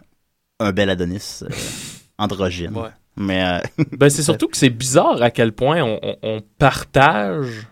[0.60, 1.48] un bel Adonis euh,
[2.18, 2.76] androgyne.
[2.78, 2.90] Ouais.
[3.18, 3.44] Mais,
[3.78, 7.68] euh, Ben, c'est surtout que c'est bizarre à quel point on, on- on partage.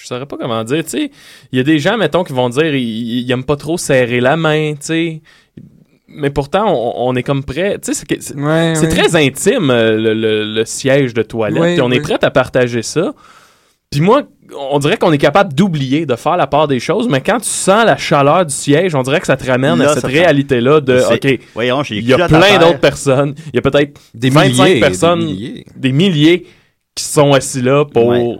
[0.00, 1.10] Je saurais pas comment dire, tu sais.
[1.52, 4.20] Il y a des gens, mettons, qui vont dire ils, ils aiment pas trop serrer
[4.20, 5.22] la main, tu sais.
[6.08, 7.78] Mais pourtant, on, on est comme prêt.
[7.82, 8.88] Tu sais, c'est que- c'est Ouais, c'est ouais.
[8.88, 11.62] très intime, euh, le, le- le siège de toilette.
[11.62, 13.14] Oui, puis on est prêt à partager ça.
[13.90, 14.22] Puis moi,
[14.70, 17.48] on dirait qu'on est capable d'oublier, de faire la part des choses, mais quand tu
[17.48, 20.80] sens la chaleur du siège, on dirait que ça te ramène Là, à cette réalité-là
[20.80, 24.30] de, OK, voyons, j'ai il y a plein d'autres personnes, il y a peut-être Des
[24.30, 25.64] 25 milliers, des personnes, milliers.
[25.76, 26.46] des milliers
[26.94, 28.36] qui sont assis là pour Ouais.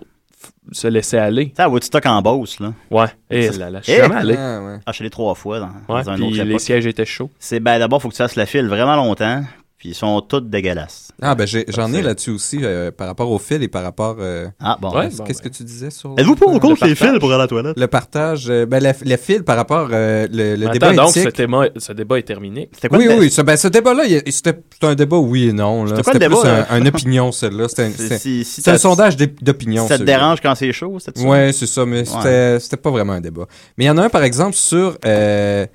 [0.73, 1.51] Se laisser aller.
[1.51, 2.73] Tu sais, à Woodstock en Beauce, là.
[2.91, 4.35] Ouais, et là, là, je suis jamais allé.
[4.39, 4.77] Ah, ouais.
[4.87, 6.61] Ah, je suis allé trois fois dans, Ouais, dans un puis autre les époque.
[6.61, 7.31] sièges étaient chauds.
[7.39, 9.43] C'est, ben, d'abord, faut que tu fasses la file vraiment longtemps,
[9.81, 11.09] puis ils sont tous dégueulasses.
[11.23, 14.17] Ah, ben j'ai- j'en ai là-dessus aussi, euh, par rapport au fil et par rapport...
[14.21, 14.91] euh, Ah, bon.
[14.95, 15.35] Ouais, Qu'est-ce bon, ben.
[15.35, 16.15] que tu disais sur...
[16.19, 17.79] Êtes-vous ou le contre les fils pour aller à la toilette?
[17.79, 21.11] Le partage, euh, ben le, le fil par rapport euh, le, le Attends, débat donc,
[21.15, 21.37] ce, éthique.
[21.37, 22.69] débat, ce débat est terminé.
[22.75, 25.53] C'était quoi Oui, le- oui, ce, ben, ce débat-là, c'était c'était un débat oui et
[25.55, 25.85] non.
[25.85, 25.91] là.
[25.97, 27.69] C'était quoi le C'était plus débat, un, un opinion, celle-là.
[27.69, 29.89] C'était un, C'est- c'était- si- si c'était un t'as- sondage d'opinion.
[29.89, 31.25] Ça te dérange quand c'est chaud, c'est ça?
[31.27, 33.47] Ouais, c'est ça, mais c'était c'était pas vraiment un débat.
[33.79, 35.67] Mais il y en a un, par exemple, sur euh,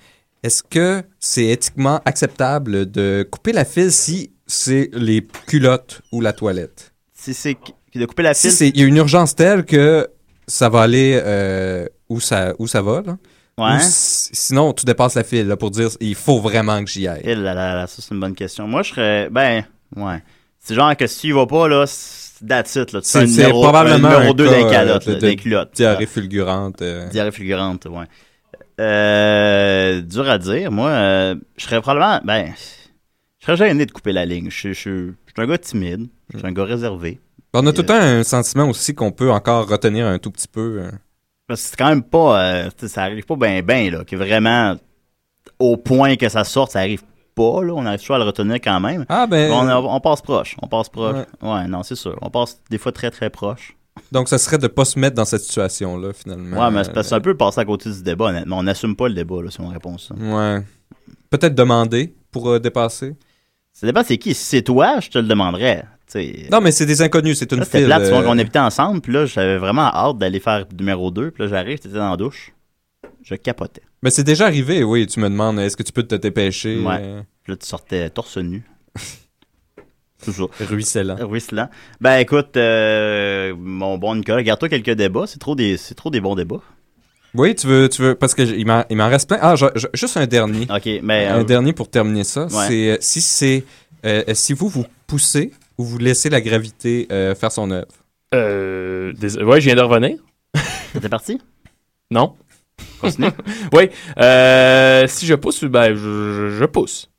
[0.45, 6.33] est-ce que c'est éthiquement acceptable de couper la file si c'est les culottes ou la
[6.33, 6.93] toilette?
[7.13, 7.57] Si c'est
[7.95, 8.51] de couper la Si file.
[8.57, 10.07] c'est- il y a une urgence telle que
[10.47, 13.17] ça va aller euh, où, ça, où ça va, là.
[13.57, 13.77] Ouais.
[13.77, 17.07] Ou si- sinon, tu dépasses la file là, pour dire il faut vraiment que j'y
[17.07, 17.21] aille.
[17.23, 18.67] Eh là là là, ça c'est une bonne question.
[18.67, 19.29] Moi, je serais.
[19.31, 19.63] Ben,
[19.95, 20.21] ouais.
[20.59, 23.01] C'est genre que si tu y vas pas, là, c'est- that's it, là.
[23.01, 25.71] Tu C'est probablement un numéro un 2 cas, d'un calotte, d'un culotte.
[25.75, 26.81] Diarrhée fulgurante.
[26.81, 27.07] euh.
[27.09, 28.05] Diarrhée fulgurante, ouais.
[28.79, 30.71] Euh, dur à dire.
[30.71, 32.19] Moi, euh, je serais probablement.
[32.23, 32.53] Ben,
[33.39, 34.49] je serais gêné de couper la ligne.
[34.49, 34.89] Je, je, je,
[35.25, 36.07] je suis un gars timide.
[36.33, 37.19] Je suis un gars réservé.
[37.53, 40.47] On a tout le temps un sentiment aussi qu'on peut encore retenir un tout petit
[40.47, 40.81] peu.
[40.81, 40.91] euh.
[41.47, 42.43] Parce que c'est quand même pas.
[42.65, 44.03] euh, ça arrive pas ben ben, là.
[44.03, 44.75] Que vraiment,
[45.59, 47.03] au point que ça sorte, ça arrive
[47.33, 47.73] pas, là.
[47.73, 49.05] On arrive toujours à le retenir quand même?
[49.07, 49.51] Ah, ben.
[49.51, 50.57] on, on passe proche.
[50.61, 51.15] On passe proche.
[51.41, 51.49] Ouais.
[51.49, 52.17] Ouais, non, c'est sûr.
[52.21, 53.75] On passe des fois très très proche.
[54.11, 56.65] Donc, ça serait de pas se mettre dans cette situation-là, finalement.
[56.65, 58.59] Ouais, mais c'est un peu passer à côté du débat, honnêtement.
[58.59, 60.13] On n'assume pas le débat, là, si on répond ça.
[60.15, 60.61] Ouais.
[61.29, 63.15] Peut-être demander pour euh, dépasser.
[63.73, 64.33] Ça dépend c'est qui?
[64.33, 65.83] Si c'est toi, je te le demanderais.
[66.07, 66.47] tu sais.
[66.51, 67.87] Non, mais c'est des inconnus, c'est une Là, c'était file.
[67.87, 71.11] plate, tu vois, euh, on habitait ensemble, puis là, j'avais vraiment hâte d'aller faire numéro
[71.11, 72.53] 2, puis là, j'arrive, t'étais dans la douche.
[73.23, 73.81] Je capotais.
[74.03, 75.07] Mais c'est déjà arrivé, oui.
[75.07, 76.79] Tu me demandes, est-ce que tu peux te dépêcher?
[76.79, 76.99] Ouais.
[77.01, 78.63] euh, là, tu sortais torse nu.
[80.25, 80.49] Toujours.
[80.59, 81.15] Ruisselant.
[81.21, 81.69] Ruisselant.
[82.01, 85.25] Ben, écoute, euh, mon bon Nicolas, garde-toi quelques débats.
[85.27, 86.61] C'est trop des, c'est trop des bons débats.
[87.35, 89.37] Oui, tu veux, tu veux, parce que il m'en il m'en reste plein.
[89.41, 90.67] Ah, je- je- juste un dernier.
[90.73, 91.27] OK, mais...
[91.27, 92.43] Un euh, dernier pour terminer ça.
[92.45, 92.65] Ouais.
[92.67, 93.63] C'est euh, si c'est
[94.05, 97.87] euh, si vous vous poussez ou vous laissez la gravité euh, faire son œuvre.
[98.33, 100.17] Euh, dés- ouais, je viens de revenir.
[100.99, 101.39] T'es parti?
[102.09, 102.35] Non.
[103.01, 103.27] Continue.
[103.73, 103.89] oui.
[104.17, 107.09] Euh, si je pousse, ben, je, je- je pousse.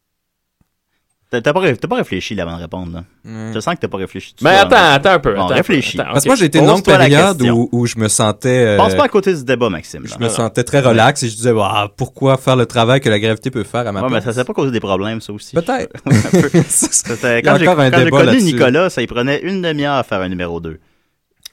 [1.43, 3.05] T'as pas, ré- pas réfléchi là, avant de répondre, là.
[3.24, 3.53] Mm.
[3.55, 4.34] Je sens que t'as pas réfléchi.
[4.43, 5.30] Mais ça, attends, attends un peu.
[5.34, 6.01] Bon, attends un peu, réfléchis.
[6.01, 8.64] attends, Parce que moi, j'ai été une longue période où, où je me sentais.
[8.66, 10.03] euh, Pense pas à côté du débat, Maxime.
[10.05, 10.11] là.
[10.18, 13.18] Je me sentais très relax et je disais, Ah, pourquoi faire le travail que la
[13.18, 14.24] gravité peut faire à ma Ouais, mais place?
[14.24, 15.55] ça s'est pas causé des problèmes, ça aussi.
[15.55, 15.93] Peut-être.
[17.45, 18.43] Quand j'ai connu.
[18.43, 20.78] Nicolas, ça il prenait une demi-heure à faire un numéro 2.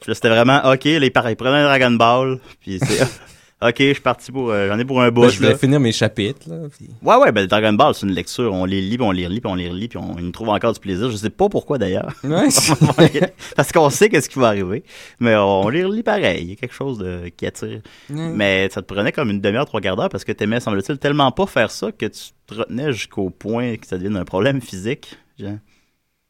[0.01, 3.07] Puis là, c'était vraiment, OK, là, il, par- il prenait un Dragon Ball, puis c'est,
[3.67, 5.57] OK, je suis parti pour, euh, j'en ai pour un bout, Ben, je voulais là.
[5.57, 6.49] finir mes chapitres.
[6.49, 8.51] Là, puis- Ouais, ouais, ben, Dragon Ball, c'est une lecture.
[8.53, 10.49] On les lit, puis on les relit, puis on les relit, puis on, y trouve
[10.49, 11.09] encore du plaisir.
[11.11, 12.13] Je sais pas pourquoi, d'ailleurs.
[12.23, 12.47] Ouais,
[13.55, 14.83] Parce qu'on sait qu'est-ce qui va arriver.
[15.19, 16.41] Mais on les relit pareil.
[16.43, 17.81] Il y a quelque chose de, qui attire.
[18.09, 21.31] Mais ça te prenait comme une demi-heure, trois quarts d'heure, parce que t'aimais, semble-t-il, tellement
[21.31, 25.15] pas faire ça que tu te retenais jusqu'au point que ça devienne un problème physique.
[25.39, 25.53] genre.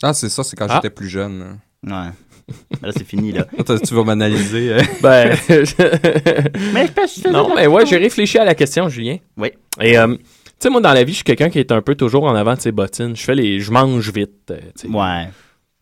[0.02, 0.76] Ah, c'est ça, c'est quand Ah.
[0.76, 1.60] j'étais plus jeune.
[1.86, 2.10] Ouais.
[2.82, 3.45] Mais là, c'est fini, là.
[3.60, 4.74] Attends, tu vas m'analyser.
[4.74, 4.82] euh.
[5.01, 5.36] Ben,
[6.74, 9.18] Mais je pense que non, mais ouais, j'ai réfléchi à la question, Julien.
[9.38, 9.51] Oui.
[9.82, 10.20] Et, euh, tu
[10.60, 12.56] sais, moi, dans la vie, je suis quelqu'un qui est un peu toujours en avant
[12.56, 13.16] de ses bottines.
[13.16, 13.60] Je fais les.
[13.60, 14.51] Je mange vite.
[14.51, 14.58] euh.
[14.89, 15.28] Ouais.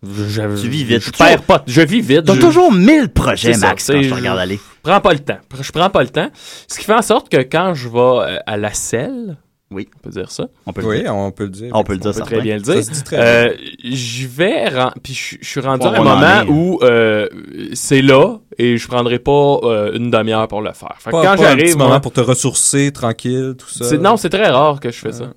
[0.04, 1.04] Je, je- Tu vis vite.
[1.06, 1.64] Je perds pas.
[1.68, 2.24] Je vis vite.
[2.26, 4.56] T'as je- toujours mille projets, ça, Max, quand je te regarde aller.
[4.56, 5.38] Je prends pas le temps.
[5.62, 6.30] Je prends pas le temps.
[6.68, 9.38] Ce qui fait en sorte que quand je vais à la selle,
[9.72, 9.88] Oui.
[9.96, 10.48] On peut dire ça.
[10.66, 11.72] On peut Oui, on peut le dire.
[11.74, 12.84] On peut le dire, On peut très bien le Ça dire.
[12.84, 13.18] se dit très
[13.50, 13.54] Euh,
[13.84, 17.28] J'y vais, ren- puis je je suis rendu à un moment où euh,
[17.74, 20.96] c'est là et je prendrai pas euh, une demi-heure pour le faire.
[21.00, 23.70] Fait que Pas, quand pas un petit j'arrive, moment moi, pour te ressourcer, tranquille, tout
[23.70, 23.86] ça.
[23.86, 25.32] c'est- non, c'est très rare que je fais ça.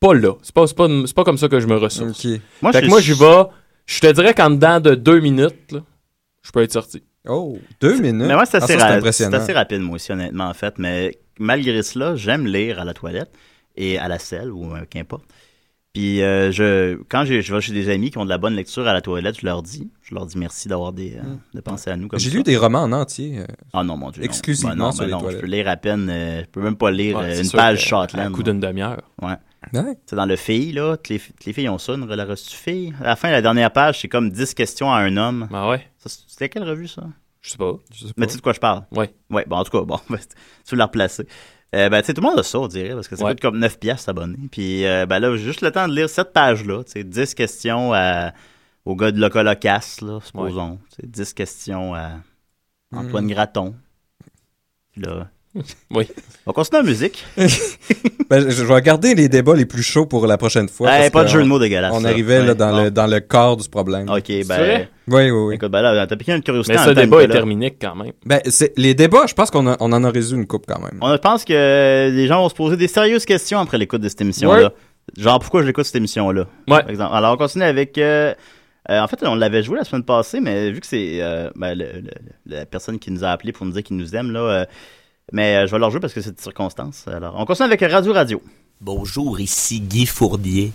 [0.00, 0.34] Pas là.
[0.42, 2.24] C'est pas, c'est pas, c'est pas comme ça que je me ressource.
[2.62, 3.42] Moi, fait je- que moi, j'y vais.
[3.86, 5.80] Je te dirais qu'en dedans de deux minutes, là,
[6.42, 7.02] je peux être sorti.
[7.26, 8.26] Oh, deux minutes?
[8.28, 8.78] Mais moi, c'est Ah, assez, ça,
[9.12, 10.74] c'est ra- assez rapide, moi aussi, honnêtement, en fait.
[10.78, 13.30] Mais malgré cela, j'aime lire à la toilette
[13.78, 15.24] et à la selle, ou euh, qu'importe.
[15.94, 18.54] Puis, euh, je, quand je, je vais chez des amis qui ont de la bonne
[18.54, 21.22] lecture à la toilette, je leur dis, je leur dis merci d'avoir des, euh,
[21.54, 23.38] de penser à nous comme J'ai lu des romans en entier.
[23.38, 24.20] euh, Ah non, mon Dieu.
[24.20, 24.26] non.
[24.26, 25.38] Exclusivement Ben non, sur ben les non, toilettes.
[25.38, 28.06] Je peux lire à peine, euh, je peux même pas lire Ouais, une page à
[28.20, 29.00] un coup d'une demi-heure.
[29.22, 29.34] Ouais.
[29.72, 29.98] Ouais.
[30.06, 30.96] C'est dans le Filles, là.
[30.98, 32.92] Toutes les, toutes les filles ont ça, une la reçue fille.
[33.00, 35.48] À la fin, la dernière page, c'est comme 10 questions à un homme.
[35.52, 35.84] Ah ouais?
[36.06, 37.02] C'était quelle revue, ça?
[37.40, 37.72] Je sais pas.
[38.16, 38.84] Mais tu sais de quoi je parle?
[38.92, 39.10] Ouais.
[39.30, 40.16] Ouais, bon, en tout cas, bon, tu
[40.70, 41.26] veux la replacer.
[41.74, 43.32] Euh, ben, tu sais, tout le monde a ça, on dirait, parce que ça Ouais.
[43.32, 44.38] coûte comme 9 piastres s'abonner.
[44.50, 47.34] Puis, euh, ben là, j'ai juste le temps de lire cette page-là, tu sais, 10
[47.34, 48.32] questions à,
[48.86, 50.78] au gars de Locolocas, là, supposons.
[50.90, 52.12] Tu sais, 10 questions à
[52.94, 53.30] Antoine Mm.
[53.30, 53.74] Graton.
[54.92, 55.28] Puis là...
[55.90, 56.06] Oui.
[56.46, 57.24] On continue en musique.
[58.30, 60.90] Ben, je je vais garder les débats les plus chauds pour la prochaine fois.
[60.92, 62.08] Hey, parce pas de jeu de on- mots dégueulasse, On ça.
[62.08, 62.82] arrivait là, dans, bon.
[62.84, 64.06] le, dans le corps du problème.
[64.10, 64.44] OK, ben...
[64.44, 64.88] vrai?
[65.08, 65.54] Oui, oui, oui.
[65.54, 67.34] Écoute, ben là, t'as piqué une curiosité Mais ce temps, débat est Nicolas.
[67.34, 68.12] terminé quand même.
[68.26, 70.78] Ben, c'est, les débats, je pense qu'on a- on en a résolu une coupe quand
[70.80, 70.98] même.
[71.00, 74.20] On pense que les gens vont se poser des sérieuses questions après l'écoute de cette
[74.20, 74.64] émission-là.
[74.64, 74.68] Ouais.
[75.22, 76.42] Genre, pourquoi je l'écoute cette émission-là?
[76.68, 76.80] Ouais.
[76.82, 77.14] Par exemple.
[77.14, 77.96] Alors, on continue avec.
[77.96, 78.34] euh,
[78.90, 81.74] euh, en fait, on l'avait joué la semaine passée, mais vu que c'est euh, ben,
[81.74, 82.10] le- le-
[82.56, 84.66] la personne qui nous a appelé pour nous dire qu'il nous aime, là.
[85.32, 87.04] Mais euh, je vais leur jouer parce que c'est de circonstance.
[87.08, 88.42] Alors, on continue avec Radio Radio.
[88.80, 90.72] Bonjour, ici Guy Fournier.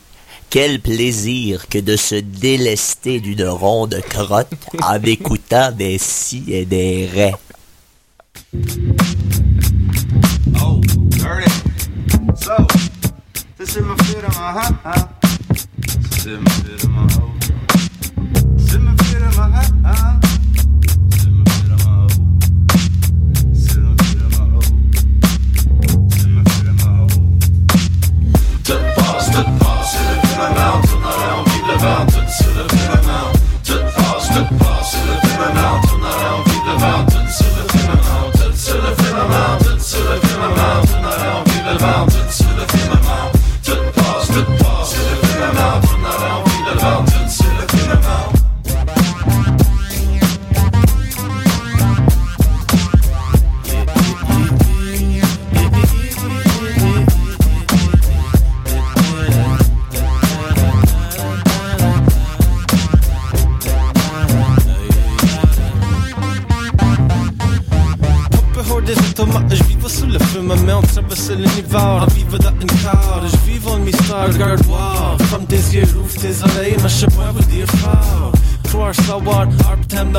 [0.49, 7.09] Quel plaisir que de se délester d'une ronde crotte en écoutant des si et des
[7.11, 7.35] raies.
[10.61, 10.79] Oh,
[11.09, 11.49] dirty.
[12.35, 12.67] So,
[13.57, 13.95] this is my.
[16.09, 17.31] This is my fit on my hoe.
[18.55, 20.32] This is my fit on my
[30.49, 30.81] l'air,
[31.37, 33.32] on vibre le vent, tout sur le film à
[68.85, 73.51] des automater, je vivais sous le firmament, traversais l'univers, en vivant dans une carte, je
[73.51, 77.31] vivais un mystère, regarde voir, comme tes yeux, ouvre tes oreilles, mais je sais pas
[77.33, 78.31] vous dire fort.
[78.69, 80.13] Croire, savoir, arptem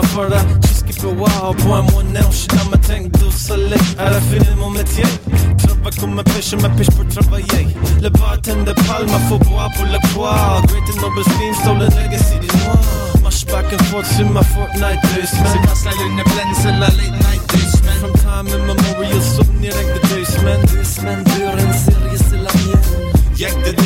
[1.04, 4.58] wow, point moi non, je suis dans ma tank du soleil, à la fin de
[4.58, 5.04] mon métier,
[5.58, 7.68] travaille comme un pêche, ma pêche pour travailler,
[8.02, 12.54] le bartender parle, ma faut boire pour le croire, great and noble schemes, stolen legacy
[13.34, 16.54] marche back and forth sur ma Fortnite deux semaines, c'est quand la lune est pleine,
[16.54, 21.22] c'est la late night deux semaines, time immemorial, souvenir avec de deux semaines, deux semaines
[21.24, 23.03] dures, une série, c'est la mienne.
[23.44, 23.76] De de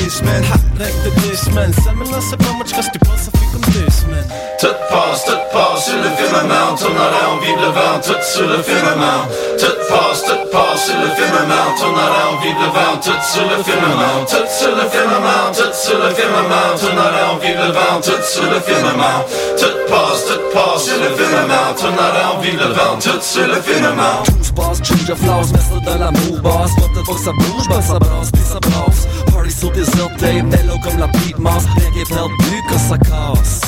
[2.92, 4.28] tu penses, comme semaines.
[4.60, 8.22] Tout passe, tout passe sur le firmament, tourne à l'air, on vibre le vent, tout
[8.22, 9.26] sur le firmament.
[9.58, 13.22] Tout passe, tout passe sur le firmament, tourne à l'air, on vibre le vent, tout
[13.26, 14.22] sur le firmament.
[14.30, 17.98] Tout sur le firmament, tout sur le firmament, tourne à l'air, on vibre le vent,
[17.98, 19.26] tout sur le firmament.
[19.58, 23.20] Tout passe, tout passe sur le firmament, tourne à l'air, on vibre le vent, tout
[23.20, 24.22] sur le firmament.
[24.22, 27.82] Tout se passe, ginger flowers, mais ça dans l'amour de fois que ça bouge, ben
[27.82, 29.08] ça brasse, puis ça brasse
[29.58, 33.60] sur des orteils, mellow comme la beat masse Rien qui est perdu que ça casse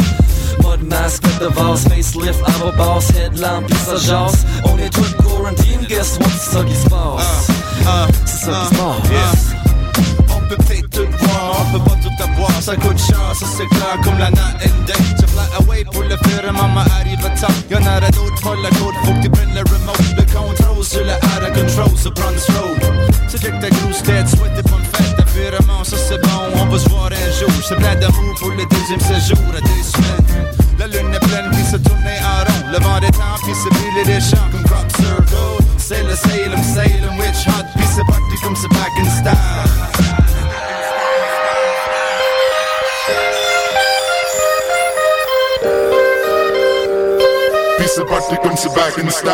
[0.62, 5.86] Mode masque, de vase, facelift, avant basse Headlamp, puis ça jase On est tous quarantine,
[5.88, 7.49] guess what, c'est ça qui se passe
[8.24, 9.55] C'est ça qui se passe
[10.28, 13.66] On peut peut-être tout voir, on peut pas tout avoir, ça coûte cher, ça c'est
[13.66, 14.93] clair comme la night and day.
[15.20, 17.55] Je fly away pour le faire, maman arrive à temps.
[17.70, 20.01] Y'en a d'autres, pas la côte, faut que tu prennes le remote.
[20.16, 23.11] Le contrôle sur le out of control, sur Bronx Road.
[23.28, 25.10] C'est que ta grosse tête, souhaite bonne fête,
[25.84, 26.28] ça c'est bon,
[26.61, 27.51] on va se voir un jour.
[27.66, 30.47] C'est plein d'amour pour le deuxième séjour à deux semaines.
[30.78, 32.70] La lune est pleine, puis se tourner en rond.
[32.72, 35.24] Le vent des temps, puis se brûler des champs comme crop circle.
[35.78, 37.45] C'est le Salem, Salem, witch
[37.76, 39.32] puis c'est parti comme c'est back in style.
[47.78, 49.30] Puis c'est parti comme c'est back in style.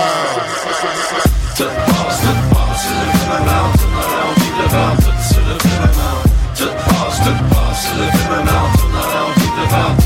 [4.68, 6.18] devant, tout se levait maintenant.
[6.56, 8.66] Toute passe, toute passe, se levait maintenant.
[8.78, 10.05] Tourne en rond, tout devant,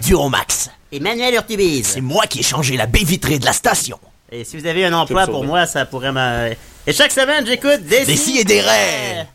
[0.00, 0.70] Duromax.
[0.92, 1.86] Emmanuel Urtubise.
[1.86, 3.98] C'est moi qui ai changé la baie vitrée de la station.
[4.30, 6.48] Et si vous avez un emploi pour moi, ça pourrait m'a...
[6.86, 8.04] Et chaque semaine, j'écoute des...
[8.04, 9.26] Des si et des raies.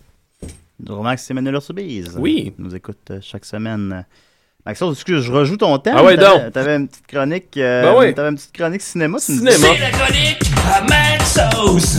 [0.88, 2.16] Max, c'est Emmanuel Soubise.
[2.18, 2.54] Oui.
[2.58, 4.06] Il nous écoute euh, chaque semaine.
[4.66, 5.96] Maxence, est-ce que je rejoue ton thème?
[5.98, 6.54] Ah ouais, T'avais- donc.
[6.54, 7.58] T'avais une petite chronique.
[7.58, 8.14] euh, Ben oui.
[8.14, 9.18] T'avais une petite chronique cinéma.
[9.20, 9.52] tu Cinéma.
[9.58, 10.42] C'est la chronique
[10.74, 11.98] à Maxos.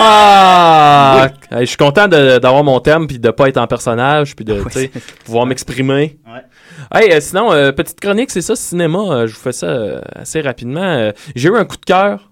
[0.00, 1.28] Ah!
[1.52, 4.62] Hey, je suis content d'avoir mon thème puis de pas être en personnage puis de
[4.62, 4.90] tu sais,
[5.24, 6.18] pouvoir m'exprimer.
[6.94, 8.98] Hey, euh, sinon, euh, petite chronique, c'est ça, cinéma.
[9.00, 10.80] euh, je vous fais ça euh, assez rapidement.
[10.80, 12.30] Euh, J'ai eu un coup de cœur.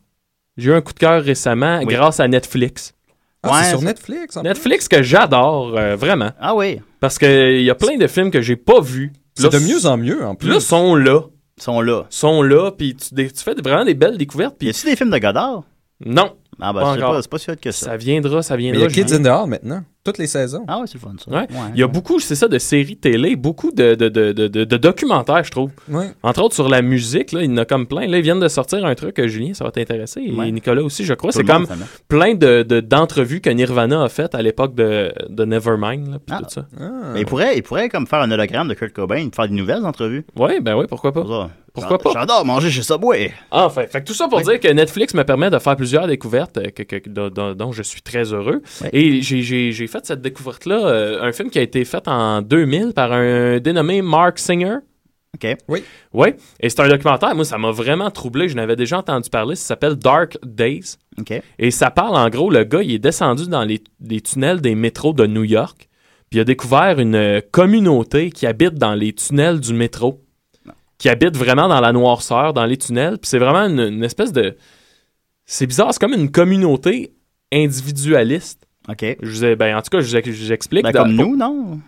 [0.57, 1.87] J'ai eu un coup de cœur récemment Oui.
[1.87, 2.95] grâce à Netflix.
[3.43, 4.37] Ah, Ouais, c'est sur Netflix.
[4.37, 6.31] en Netflix que j'adore, euh, vraiment.
[6.41, 6.81] Ah oui.
[7.01, 9.13] Parce qu'il y a plein de films que j'ai pas vus.
[9.35, 10.61] C'est de mieux en mieux, en Puis là, plus.
[10.65, 11.23] sont là.
[11.61, 12.05] sont là.
[12.11, 14.55] Sont là, puis tu, fais vraiment des belles découvertes.
[14.59, 14.69] Puis...
[14.69, 15.65] Y a-tu des films de Godard?
[16.05, 16.37] Non.
[16.61, 17.13] Ah, ben, encore.
[17.13, 17.87] pas, c'est pas sûr que ça.
[17.87, 18.81] Ça viendra, ça Mais viendra.
[18.81, 19.83] il y a Kids in the Hall maintenant.
[20.05, 20.65] Toutes les saisons.
[20.67, 21.31] Ah ouais, c'est le fun, ça.
[21.31, 21.47] Ouais.
[21.75, 24.65] Il y a beaucoup, c'est ça, de séries télé, beaucoup de, de, de, de, de-
[24.65, 25.71] de documentaires, je trouve.
[25.89, 26.07] Ouais.
[26.23, 28.07] Entre autres sur la musique, là, il y en a comme plein.
[28.07, 30.21] Là, ils viennent de sortir un truc, euh, Julien, ça va t'intéresser.
[30.25, 30.51] Et Ouais.
[30.51, 31.31] Nicolas aussi, je crois.
[31.31, 31.77] C'est monde, comme
[32.09, 36.37] plein de, de- d'entrevues que Nirvana a faites à l'époque de, de Nevermind, là, puis
[36.39, 36.43] Ah.
[36.43, 36.67] tout ça.
[37.13, 39.85] Mais il pourrait, il pourrait comme faire un hologramme de Kurt Cobain, faire de nouvelles
[39.85, 40.25] entrevues.
[40.37, 41.51] Ouais, ben oui, pourquoi pas.
[41.81, 42.11] Pourquoi pas?
[42.21, 43.33] J'adore manger chez Subway.
[43.51, 46.59] Enfin, fait que tout ça pour dire que Netflix me permet de faire plusieurs découvertes
[46.59, 48.63] euh, que, que- dont- je suis très heureux.
[48.93, 52.43] Et j'ai- j'ai j'ai fait cette découverte-là, euh, un film qui a été fait en
[52.43, 54.77] 2000 par un dénommé Mark Singer.
[55.35, 55.57] OK.
[55.69, 55.85] Oui.
[56.15, 56.29] Oui.
[56.59, 57.35] Et c'est un documentaire.
[57.35, 58.49] Moi, ça m'a vraiment troublé.
[58.49, 59.57] Je n'avais déjà entendu parler.
[59.57, 60.97] Ça s'appelle Dark Days.
[61.21, 61.35] OK.
[61.59, 64.75] Et ça parle, en gros, le gars, il est descendu dans les, les tunnels des
[64.75, 65.89] métros de New York.
[66.31, 70.21] Puis il a découvert une euh, communauté qui habite dans les tunnels du métro.
[70.99, 73.19] Qui habite vraiment dans la noirceur, dans les tunnels.
[73.19, 74.57] Puis c'est vraiment une, une espèce de.
[75.47, 77.13] C'est bizarre, c'est comme une communauté
[77.53, 78.67] individualiste.
[78.89, 79.05] OK.
[79.23, 80.83] Je vous ai- ben, en tout cas, je vous, explique.
[80.83, 81.81] Ben, comme nous, non?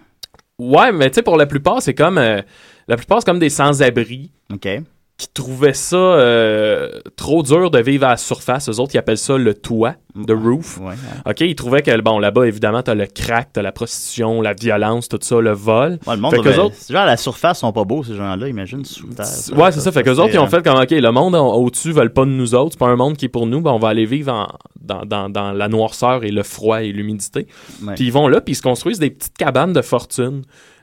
[0.58, 2.18] Ouais, mais tu sais, pour la plupart, c'est comme.
[2.18, 2.40] euh,
[2.88, 4.68] la plupart, c'est comme des sans-abri OK.
[5.20, 8.70] Qui trouvaient ça euh, trop dur de vivre à la surface.
[8.70, 9.96] Eux autres, ils appellent ça le toit,
[10.26, 10.78] the roof.
[10.78, 10.94] Ouais.
[11.26, 15.08] OK, ils trouvaient que, bon, là-bas, évidemment, t'as le crack, t'as la prostitution, la violence,
[15.10, 15.98] tout ça, le vol.
[16.06, 18.82] Ouais, le monde, Fait autres- genre à la surface, sont pas beaux, ces gens-là, imagine,
[18.84, 19.26] sous terre.
[19.58, 19.92] Ouais, c'est ça.
[19.92, 22.54] Fait qu'eux autres, ils ont fait comme, OK, le monde au-dessus veulent pas de nous
[22.54, 22.72] autres.
[22.72, 23.60] C'est pas un monde qui est pour nous.
[23.60, 24.48] Ben, on va aller vivre en-
[24.80, 27.46] dans, dans- dans la noirceur et le froid et l'humidité.
[27.94, 30.42] Puis ils vont là, puis ils se construisent des petites cabanes de fortune.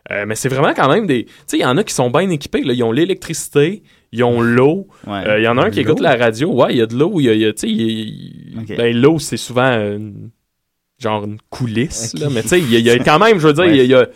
[0.10, 1.26] Euh, mais c'est vraiment quand même des...
[1.26, 2.62] Tu sais, il y en a qui sont bien équipés.
[2.64, 2.72] Là.
[2.72, 4.88] Ils ont l'électricité, ils ont l'eau.
[5.06, 5.28] Ouais.
[5.28, 6.52] Euh, Il y en a un qui écoute la radio.
[6.54, 7.20] Ouais, il y a de l'eau.
[7.20, 8.78] Il y a, y a- tu sais, il y a- il- Ok.
[8.78, 10.30] ben, l'eau, c'est souvent une-
[11.00, 12.14] genre une coulisse.
[12.20, 12.28] Là.
[12.32, 13.76] Mais tu sais, il y, a- il y a quand même, je veux dire, il
[13.76, 13.84] y a...
[13.84, 14.08] il y a-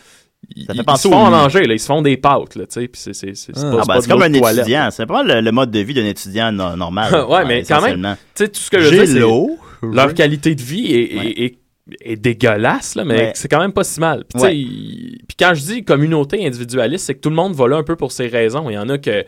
[0.55, 1.73] ils, fait ils penser se font à manger, là.
[1.75, 4.01] ils se font des pâtes, là, tu sais, c'est c'est- c'est- c'est Ah, pas, ben,
[4.01, 4.59] c'est de comme un toilette.
[4.61, 4.89] étudiant.
[4.91, 7.13] C'est pas le, le mode de vie d'un étudiant no- normal.
[7.29, 8.01] ouais, mais quand même,
[8.35, 9.57] tu sais, tout ce que je veux dire, c'est l'eau.
[9.83, 11.57] leur qualité de vie est, est- est-
[12.01, 13.31] est dégueulasse, là, mais Ouais.
[13.35, 14.19] c'est quand même pas si mal.
[14.25, 14.55] Puis, tu sais, Ouais.
[14.57, 17.83] il- puis quand je dis communauté individualiste, c'est que tout le monde va là un
[17.83, 18.69] peu pour ses raisons.
[18.69, 19.25] Il y en a que,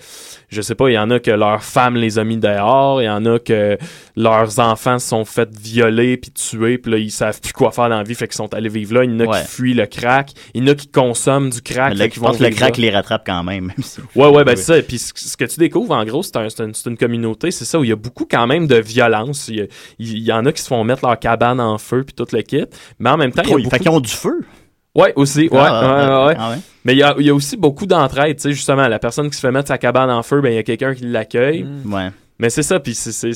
[0.49, 3.06] je sais pas, il y en a que leur femme les a mis dehors, il
[3.06, 3.78] y en a que
[4.16, 7.89] leurs enfants se sont fait violer puis tuer, puis là, ils savent plus quoi faire
[7.89, 9.03] dans la vie, fait qu'ils sont allés vivre là.
[9.03, 9.41] Il y en a Ouais.
[9.41, 12.32] qui fuient le crack, il y en a qui consomment du crack, qu'ils je vont
[12.32, 12.82] le crack là.
[12.82, 13.66] les rattrape quand même.
[13.68, 14.61] même si- Ouais, ouais, ben Oui.
[14.61, 14.82] ça.
[14.82, 17.84] Puis ce, que tu découvres, en gros, c'est un- une, une communauté, c'est ça, où
[17.84, 19.47] il y a beaucoup quand même de violence.
[19.47, 19.66] Il y, a-
[19.99, 22.41] il y en a qui se font mettre leur cabane en feu, puis tout le
[22.41, 22.66] kit.
[22.99, 23.70] Mais en même temps, il y a Trop- beaucoup...
[23.76, 24.41] Fait qu'ils ont du feu.
[24.95, 25.47] Ouais, aussi.
[25.49, 26.55] Ouais, Ah, ouais, ah, ouais, ah.
[26.86, 28.36] Mais il y a, y a aussi beaucoup d'entraide.
[28.36, 30.55] Tu sais, justement, la personne qui se fait mettre sa cabane en feu, ben il
[30.55, 31.66] y a quelqu'un qui l'accueille.
[31.86, 32.09] Ouais.
[32.44, 33.32] Mais c'est ça, puis c'est,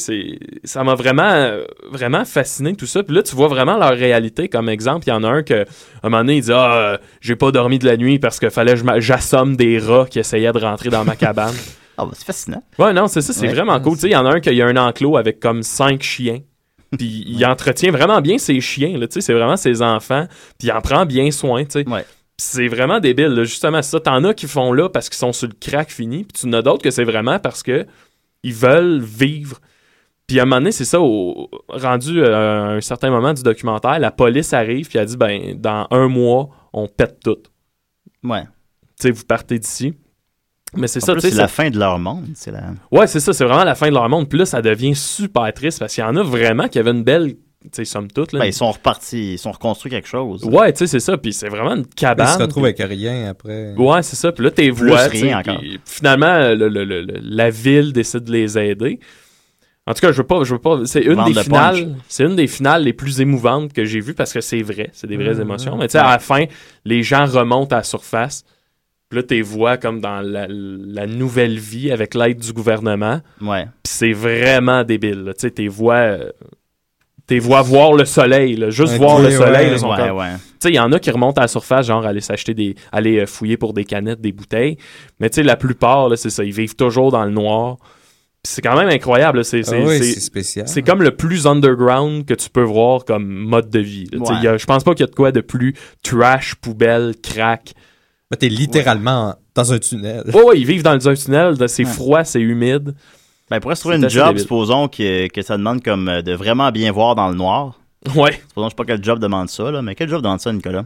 [0.65, 3.03] ça m'a vraiment, euh, vraiment fasciné tout ça.
[3.03, 4.49] Puis là, tu vois vraiment leur réalité.
[4.49, 5.65] Comme exemple, il y en a un que, à
[6.03, 8.49] un moment donné, il dit Ah, euh, j'ai pas dormi de la nuit parce que
[8.49, 11.55] fallait que j'assomme des rats qui essayaient de rentrer dans ma cabane.
[11.99, 12.61] Ah, bah, c'est fascinant.
[12.77, 13.53] Ouais, non, c'est ça, c'est Ouais.
[13.53, 13.95] vraiment cool.
[13.95, 16.41] Tu sais, il y en a un qui a un enclos avec comme cinq chiens.
[16.95, 20.27] Puis il entretient vraiment bien ses chiens, là, tu sais, c'est vraiment ses enfants.
[20.59, 21.83] Puis il en prend bien soin, tu sais.
[21.85, 21.93] Puis
[22.37, 23.99] C'est vraiment débile, là, justement, c'est ça.
[23.99, 26.53] T'en as qui font là parce qu'ils sont sur le crack fini, puis tu en
[26.53, 27.87] as d'autres que c'est vraiment parce que
[28.47, 29.59] ils veulent vivre.
[30.25, 33.43] Puis à un moment donné, c'est ça, au, rendu euh, à un certain moment du
[33.43, 37.37] documentaire, la police arrive, puis elle dit, ben, dans un mois, on pète tout.
[38.23, 38.43] Ouais.
[38.43, 39.93] Tu sais, vous partez d'ici.
[40.75, 41.29] Mais c'est ça, tu sais.
[41.31, 42.25] c'est la fin de leur monde.
[42.35, 42.71] C'est la...
[42.91, 44.27] Ouais, c'est ça, c'est vraiment la fin de leur monde.
[44.27, 47.03] Puis là, ça devient super triste parce qu'il y en a vraiment qui avaient une
[47.03, 47.35] belle,
[47.73, 48.31] sais, somme toute.
[48.33, 50.43] Là, Ben, ils sont repartis, ils sont reconstruits quelque chose.
[50.43, 51.17] Ouais, tu sais, c'est ça.
[51.17, 52.27] Puis c'est vraiment une Ils cabane.
[52.27, 53.73] se retrouvent avec rien après.
[53.77, 54.31] Ouais, c'est ça.
[54.31, 55.07] Puis là, t'es vois.
[55.07, 55.61] rien encore.
[55.85, 58.99] Finalement, le- le- le- le- la ville décide de les aider.
[59.85, 60.81] En tout cas, je veux pas, je veux pas.
[60.85, 61.95] C'est une Vendre des le finales.
[62.09, 65.07] C'est une des finales les plus émouvantes que j'ai vues parce que c'est vrai, c'est
[65.07, 65.75] des vraies Mmh, émotions.
[65.77, 65.79] mmh.
[65.79, 66.43] Mais tu sais, à la fin,
[66.83, 68.43] les gens remontent à la surface.
[69.09, 73.21] Puis là, t'es vois comme dans la, la nouvelle vie avec l'aide du gouvernement.
[73.39, 73.63] Ouais.
[73.81, 75.23] Puis c'est vraiment débile.
[75.37, 76.17] Tu sais, tes voix.
[77.27, 79.69] T'es vois voir le soleil, là, juste voir le soleil.
[79.71, 80.31] là, sont Ouais, comme- ouais.
[80.35, 82.75] Tu sais, il y en a qui remontent à la surface, genre aller s'acheter des.
[82.91, 84.77] aller euh, fouiller pour des canettes, des bouteilles.
[85.19, 86.43] Mais tu sais, la plupart, c'est ça.
[86.45, 87.77] Ils vivent toujours dans le noir.
[88.43, 89.43] C'est quand même incroyable.
[89.43, 89.99] C'est, Ah oui,
[90.85, 94.07] comme le plus underground que tu peux voir comme mode de vie.
[94.13, 95.73] Je pense pas qu'il y a de quoi de plus
[96.03, 97.73] trash, poubelle, crack.
[98.31, 100.23] Mais t'es littéralement dans un tunnel.
[100.33, 101.55] Ouais, ouais, ils vivent dans un tunnel.
[101.67, 102.93] C'est froid, c'est humide.
[103.49, 104.41] Ben, pour se trouver une job, débile.
[104.41, 107.79] supposons que, que ça demande comme euh, de vraiment bien voir dans le noir.
[108.15, 108.33] Ouais.
[108.49, 110.85] Supposons, je sais pas quel job demande ça, là, mais quel job demande ça, Nicolas?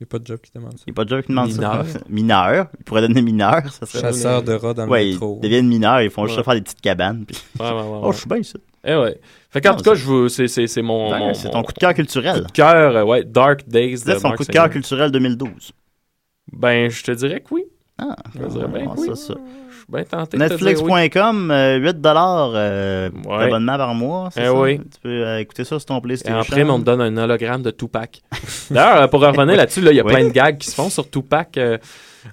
[0.00, 0.84] Il n'y a pas de job qui demande ça.
[0.86, 1.86] Il n'y a pas de job qui demande Mineur.
[1.88, 1.98] ça.
[2.08, 2.66] mineur.
[2.78, 4.00] Il pourrait donner mineur, ça serait.
[4.00, 5.38] Chasseur de rats dans le ouais, métro.
[5.40, 6.28] Ils deviennent mineurs, ils font Ouais.
[6.28, 7.24] juste faire des petites cabanes.
[7.26, 8.54] puis- Ouais, ouais, ouais, Oh, je suis bien ici.
[8.84, 9.18] Eh ouais.
[9.50, 11.72] Fait qu'en tout cas, c'est- je c'est, c'est, c'est mon, Ouais, mon- c'est ton coup
[11.72, 12.42] de cœur culturel.
[12.42, 13.98] Coup de cœur, euh, ouais, Dark Days.
[13.98, 15.72] C'est de son coup de cœur culturel 2012.
[16.52, 17.64] Ben, je te dirais que oui.
[17.98, 19.08] Ah, je te dirais bien ah, que oui.
[19.08, 19.34] ça, ça.
[19.90, 20.42] Suis bien tenté oui.
[20.48, 23.38] Netflix.com, euh, 8 dollars euh, Ouais.
[23.44, 24.52] d'abonnement par mois, Eh ça?
[24.54, 24.78] oui.
[24.78, 26.38] Tu peux euh, écouter ça sur ton Et PlayStation.
[26.38, 28.20] en prime, on te donne un hologramme de Tupac.
[28.70, 30.12] D'ailleurs, euh, pour revenir là-dessus, là, il y a Oui.
[30.12, 31.56] plein de gags qui se font sur Tupac.
[31.56, 31.78] euh,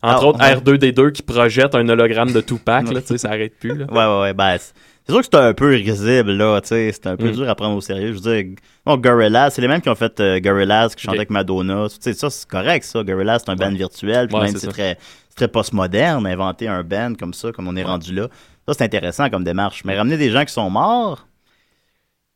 [0.02, 0.56] entre Ah, autres, ouais.
[0.56, 2.92] R2D2 qui projette un hologramme de Tupac.
[2.92, 3.74] Là, ça arrête plus.
[3.78, 3.86] Là.
[3.90, 4.34] Ouais, ouais, ouais.
[4.34, 6.60] Ben, c'est sûr que c'est un peu risible, là.
[6.62, 7.34] Tu sais, c'est un peu Mm.
[7.34, 8.08] dur à prendre au sérieux.
[8.14, 11.20] Je veux dire, bon, Gorillaz, c'est les mêmes qui ont fait euh, Gorillaz, qui chantaient
[11.20, 11.86] avec Madonna.
[11.88, 13.04] Tu sais, ça, c'est correct, ça.
[13.04, 14.28] Gorillaz, c'est un band virtuel.
[14.28, 14.98] Puis Ouais, même, c'est très,
[15.36, 18.30] très postmoderne, inventer un band comme ça, comme on est rendu là.
[18.68, 19.84] Ça, c'est intéressant comme démarche.
[19.86, 21.28] Mais ramener des gens qui sont morts,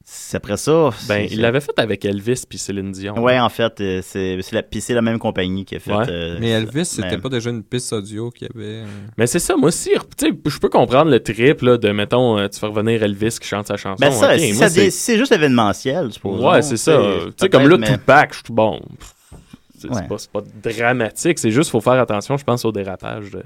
[0.03, 0.89] c'est après ça.
[1.07, 3.17] Ben, il l'avait fait avec Elvis puis Céline Dion.
[3.21, 5.93] Ouais, en fait, euh, c'est c'est la, puis c'est la même compagnie qui a fait.
[5.93, 6.05] Ouais.
[6.09, 8.73] euh, Mais Elvis, c'était Mais- pas déjà une piste audio qu'il y avait.
[8.81, 8.85] euh,
[9.17, 12.47] Mais c'est ça, moi aussi, tu sais, je peux comprendre le trip là, de, mettons,
[12.49, 13.97] tu fais revenir Elvis qui chante sa chanson.
[13.99, 16.43] Ben, ça, c'est juste événementiel, suppose.
[16.43, 16.97] Ouais, c'est ça.
[17.27, 18.81] Tu sais, comme là, Tupac, je suis bon.
[19.81, 20.07] C'est Ouais.
[20.07, 23.43] pas, c'est pas dramatique, c'est juste faut faire attention, je pense, au dérapage de.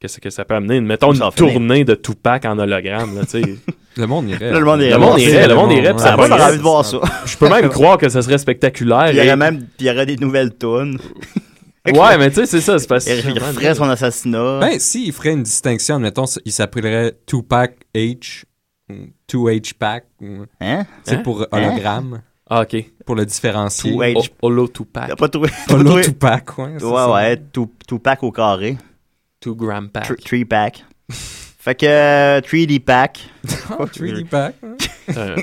[0.00, 0.80] Qu'est-ce que ça peut amener?
[0.80, 1.34] Mettons une finir.
[1.34, 3.22] tournée de Tupac en hologramme, là.
[3.96, 4.50] Le monde irait.
[4.50, 6.48] Le monde irait Le monde irait, le monde irait, ça Ah, moi, j'aurais pognerait.
[6.48, 6.98] envie de voir ça.
[7.26, 9.10] Je peux même croire que ça serait spectaculaire.
[9.10, 10.98] Il y et- aurait même il y aurait des nouvelles tunes.
[11.86, 14.58] Ouais, mais tu sais, c'est ça, c'est parce Il referait son assassinat.
[14.58, 18.44] Ben, si, il ferait une distinction, admettons, il s'appellerait Tupac H,
[18.90, 18.94] ou
[19.30, 20.06] 2H Pack,
[20.62, 20.86] Hein?
[21.04, 21.22] tu sais, Hein?
[21.22, 22.22] pour Hein?
[22.48, 22.76] Ah, ok.
[23.06, 23.92] Pour le différencier.
[23.92, 24.16] 2H.
[24.42, 25.08] O- Holo Tupac.
[25.08, 25.48] T'as pas trouvé.
[25.70, 26.82] Holo pas trouvé- Tupac, ouais.
[26.84, 28.76] Ouais, ouais, two, two pack au carré.
[29.42, 30.10] 2 gram pack.
[30.10, 30.84] Thr- Three pack.
[31.10, 33.20] fait que euh, 3D pack.
[33.78, 34.56] Oh, 3D Pack.
[35.16, 35.36] Euh,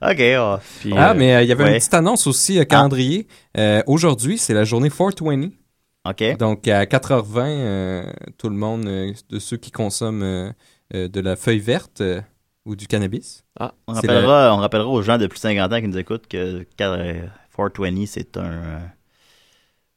[0.00, 0.56] ok, oh.
[0.80, 1.70] puis, Ah, euh, mais euh, il y avait ouais.
[1.72, 3.26] une petite annonce aussi, euh, calendrier.
[3.58, 5.50] Euh, Aujourd'hui, c'est la journée 420.
[6.08, 6.36] Ok.
[6.38, 10.50] Donc, à 4h20, euh, tout le monde, euh, de ceux qui consomment euh,
[10.94, 12.20] euh, de la feuille verte euh,
[12.64, 13.44] ou du cannabis.
[13.58, 16.26] Ah, On rappellera, on rappellera aux gens de plus de 50 ans qui nous écoutent
[16.28, 17.22] que car, euh,
[17.56, 18.80] 420, c'est un,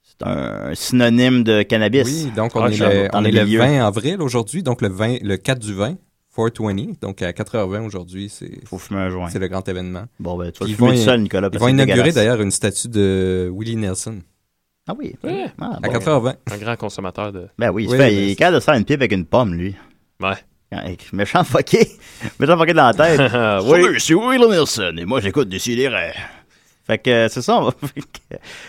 [0.01, 2.05] c'est un synonyme de cannabis.
[2.25, 3.59] Oui, donc on Ah, est, le, on le est le milieu.
[3.59, 5.95] 20 avril aujourd'hui, donc le, 20, le 4 du 20,
[6.35, 6.99] 420.
[7.01, 9.29] Donc à 4h20 aujourd'hui, c'est Faut fumer un joint.
[9.29, 10.05] c'est le grand événement.
[10.19, 11.49] Bon, ben, tu vas le fumer seul, Nicolas.
[11.53, 14.21] Ils vont inaugurer d'ailleurs une statue de Willie Nelson
[14.87, 15.15] Ah oui.
[15.23, 15.45] Ouais.
[15.61, 15.93] Ah, à bon.
[15.93, 16.35] 4h20.
[16.51, 17.47] un grand consommateur de.
[17.57, 19.25] Ben oui, il, Oui, fait- il est capable de se faire une pipe avec une
[19.25, 19.75] pomme, lui.
[20.21, 20.33] Ouais.
[20.83, 21.87] Avec Méchant fucké.
[22.39, 23.19] Méchant fucké dans la tête.
[23.63, 23.81] Oui.
[23.83, 26.13] Salut, c'est Will Nelson et moi j'écoute Décideret.
[26.87, 27.71] Fait que euh, c'est ça, on va,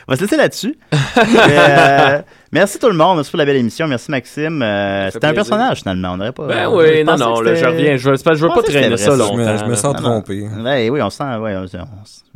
[0.09, 0.75] on va se laisser là-dessus.
[1.37, 4.63] Euh, merci tout le monde, merci pour la belle émission, merci Maxime.
[4.63, 6.47] Euh, C'était un personnage finalement, on n'aurait pas.
[6.47, 7.97] Ben on- oui, je non, non, là, je reviens.
[7.99, 9.59] Je veux, je pas traîner ça vrai, Je me, longtemps.
[9.59, 10.49] je me sens trompé.
[10.65, 11.67] Ben oui, on sent, ouais, on-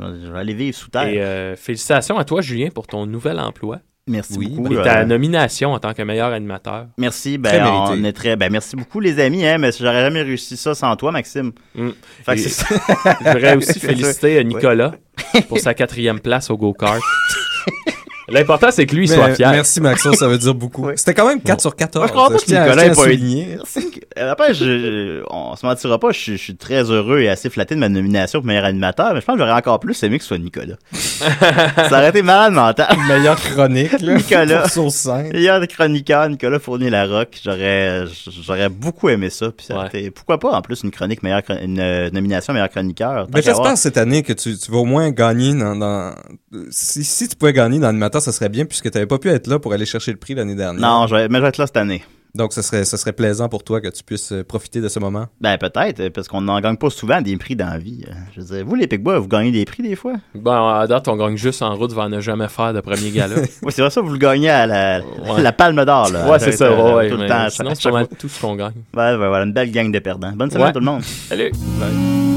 [0.02, 1.06] on- je vais aller vivre sous terre.
[1.08, 3.78] Et euh, félicitations à toi, Julien, pour ton nouvel emploi.
[4.06, 4.72] Merci oui, beaucoup.
[4.74, 6.86] Et euh, ta nomination en tant que meilleur animateur.
[6.98, 7.92] Merci, Très ben mérité.
[7.92, 10.94] on est très, ben merci beaucoup les amis, hein, mais j'aurais jamais réussi ça sans
[10.96, 11.52] toi, Maxime.
[11.74, 11.90] Mm.
[12.24, 12.48] Fait que Et-.
[12.48, 14.92] Je voudrais aussi féliciter euh, Nicolas
[15.48, 17.00] pour sa quatrième place au go-kart.
[18.30, 19.50] L'important, c'est que lui, il soit fier.
[19.50, 20.86] Merci Maxon, ça veut dire beaucoup.
[20.86, 20.92] Oui.
[20.96, 22.00] C'était quand même 4 sur 14.
[22.02, 23.58] Moi, je comprends pas que Nicolas pas souligner.
[24.18, 27.50] Euh, Après, je, on se mentira pas, je, suis- je suis très heureux et assez
[27.50, 30.18] flatté de ma nomination pour meilleur animateur, mais je pense que j'aurais encore plus aimé
[30.18, 30.76] que ce soit Nicolas.
[30.92, 32.86] ça aurait été malade mental.
[33.08, 34.14] Meilleure chronique, là.
[34.16, 34.62] Nicolas.
[34.62, 35.30] Pour sur scène.
[35.32, 37.38] Meilleur chroniqueur, Nicolas Fournier-Larocque.
[37.44, 38.04] J'aurais,
[38.44, 39.50] j'aurais beaucoup aimé ça.
[39.56, 40.00] Puis ça aurait Ouais.
[40.00, 43.26] été- pourquoi pas, en plus, une chronique meilleure, une euh, nomination meilleur chroniqueur.
[43.32, 43.56] Mais avoir.
[43.64, 45.76] j'espère cette année que tu, tu vas au moins gagner dans.
[45.76, 46.14] dans-
[46.70, 49.28] Si, si tu pouvais gagner dans l'animateur, ça serait bien puisque tu n'avais pas pu
[49.28, 50.80] être là pour aller chercher le prix l'année dernière.
[50.80, 52.02] Non, je vais, mais je vais être là cette année.
[52.32, 55.00] Donc, ce serait, ce serait plaisant pour toi que tu puisses euh, profiter de ce
[55.00, 55.26] moment?
[55.40, 58.04] Ben, peut-être, parce qu'on n'en gagne pas souvent des prix dans la vie.
[58.08, 58.12] euh.
[58.36, 60.12] Je veux dire, vous, les Picbois, vous gagnez des prix des fois?
[60.36, 63.34] Bon, à date, on gagne juste en route vers ne jamais faire de premier gala.
[63.64, 65.42] Oui, c'est vrai ça, vous le gagnez à la, Ouais.
[65.42, 66.30] la palme d'or, là.
[66.30, 66.66] ouais, c'est ça.
[66.66, 68.74] Euh, Ouais, ouais, tout le temps, sinon, c'est tout ce qu'on gagne.
[68.94, 70.30] Ouais, ouais, voilà, une belle gang de perdants.
[70.30, 70.72] Bonne semaine, Ouais.
[70.72, 71.02] tout le monde.
[71.02, 71.50] Salut!
[71.80, 72.29] Bye.